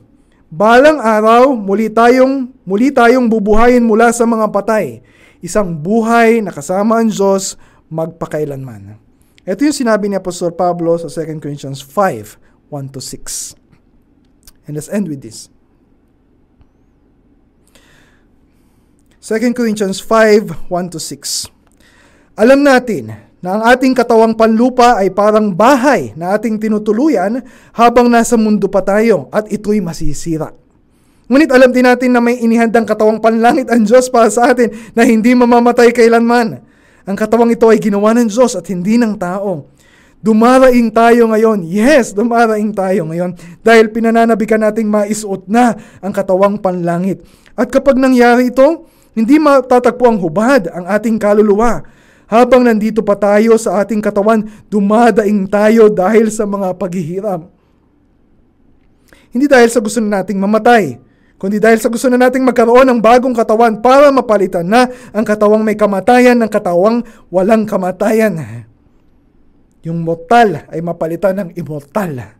[0.48, 5.04] Balang araw, muli tayong, muli tayong bubuhayin mula sa mga patay.
[5.44, 7.60] Isang buhay na kasama ang Diyos
[7.92, 8.96] magpakailanman.
[9.44, 12.40] Ito yung sinabi ni Apostol Pablo sa 2 Corinthians 5,
[12.72, 13.60] 1 to 6.
[14.64, 15.52] And let's end with this.
[19.20, 21.52] 2 Corinthians 5, 1 to 6.
[22.40, 27.38] Alam natin na ang ating katawang panlupa ay parang bahay na ating tinutuluyan
[27.70, 30.50] habang nasa mundo pa tayo at ito'y masisira.
[31.28, 35.04] Ngunit alam din natin na may inihandang katawang panlangit ang Diyos para sa atin na
[35.04, 36.64] hindi mamamatay kailanman.
[37.04, 39.68] Ang katawang ito ay ginawa ng Diyos at hindi ng tao.
[40.18, 41.62] Dumaraing tayo ngayon.
[41.62, 47.22] Yes, dumaraing tayo ngayon dahil pinananabikan nating maisuot na ang katawang panlangit.
[47.54, 51.97] At kapag nangyari ito, hindi matatagpo ang hubad ang ating kaluluwa.
[52.28, 57.48] Habang nandito pa tayo sa ating katawan, dumadaing tayo dahil sa mga paghihirap.
[59.32, 61.00] Hindi dahil sa gusto na nating mamatay,
[61.40, 65.64] kundi dahil sa gusto na nating magkaroon ng bagong katawan para mapalitan na ang katawang
[65.64, 67.00] may kamatayan ng katawang
[67.32, 68.64] walang kamatayan.
[69.88, 72.36] Yung mortal ay mapalitan ng immortal.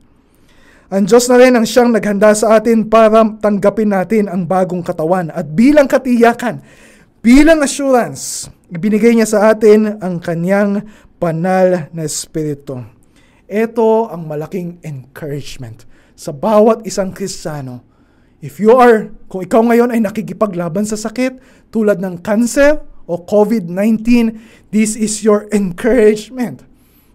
[0.89, 5.33] Ang Diyos na rin ang siyang naghanda sa atin para tanggapin natin ang bagong katawan
[5.33, 6.61] at bilang katiyakan,
[7.21, 10.85] bilang assurance, ibinigay niya sa atin ang kanyang
[11.19, 12.85] banal na espiritu.
[13.49, 17.89] Ito ang malaking encouragement sa bawat isang Kristiyano
[18.39, 21.43] If you are, kung ikaw ngayon ay nakikipaglaban sa sakit
[21.75, 22.79] tulad ng cancer
[23.11, 24.31] o COVID-19,
[24.71, 26.63] this is your encouragement.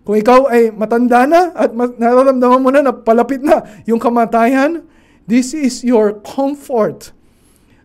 [0.04, 4.84] Kung ikaw ay matanda na at nararamdaman mo na na palapit na yung kamatayan,
[5.24, 7.16] this is your comfort.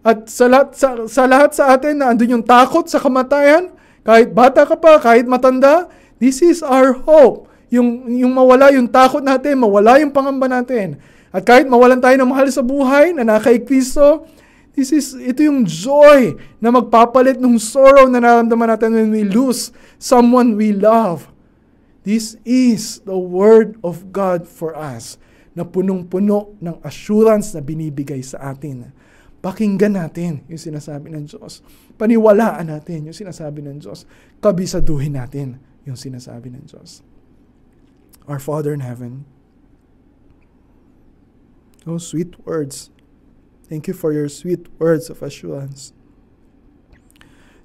[0.09, 3.69] At sa lahat sa, sa lahat sa atin na andun yung takot sa kamatayan,
[4.01, 5.85] kahit bata ka pa, kahit matanda,
[6.17, 7.45] this is our hope.
[7.69, 10.97] Yung, yung mawala yung takot natin, mawala yung pangamba natin.
[11.29, 14.25] At kahit mawalan tayo ng mahal sa buhay na naka Kristo,
[14.73, 19.77] this is, ito yung joy na magpapalit ng sorrow na nararamdaman natin when we lose
[20.01, 21.29] someone we love.
[22.01, 25.21] This is the Word of God for us
[25.53, 28.89] na punong-puno ng assurance na binibigay sa atin.
[29.39, 31.63] Pakinggan natin yung sinasabi ng Diyos.
[31.95, 34.03] Paniwalaan natin yung sinasabi ng Diyos.
[34.43, 37.07] Kabisaduhin natin yung sinasabi ng Diyos.
[38.27, 39.25] Our Father in Heaven,
[41.89, 42.91] Oh, sweet words.
[43.65, 45.97] Thank you for your sweet words of assurance.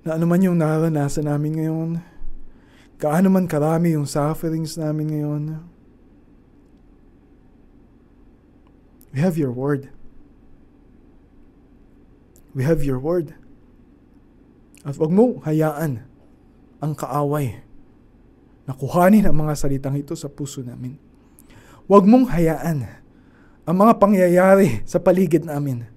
[0.08, 1.90] Na ano man yung naranasan namin ngayon,
[3.04, 5.44] kaano man karami yung sufferings namin ngayon,
[9.12, 9.92] we have your word.
[12.54, 13.34] We have your word.
[14.86, 16.06] At wag mo hayaan
[16.84, 17.64] ang kaaway
[18.64, 20.96] na kuhanin ang mga salitang ito sa puso namin.
[21.88, 22.88] Huwag mong hayaan
[23.64, 25.88] ang mga pangyayari sa paligid namin.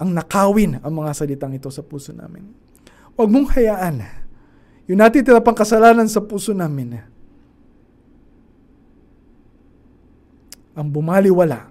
[0.00, 2.48] Ang nakawin ang mga salitang ito sa puso namin.
[3.16, 4.04] Huwag mong hayaan
[4.84, 7.00] yung natitira pang kasalanan sa puso namin
[10.76, 11.70] ang bumaliwala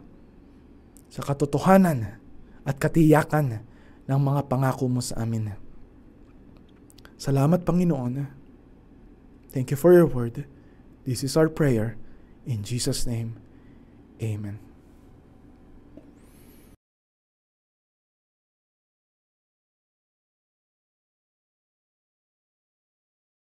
[1.12, 2.23] sa katotohanan
[2.64, 3.64] at katiyakan
[4.08, 5.56] ng mga pangako mo sa amin.
[7.20, 8.28] Salamat Panginoon.
[9.54, 10.48] Thank you for your word.
[11.06, 11.96] This is our prayer.
[12.44, 13.40] In Jesus' name,
[14.24, 14.63] Amen.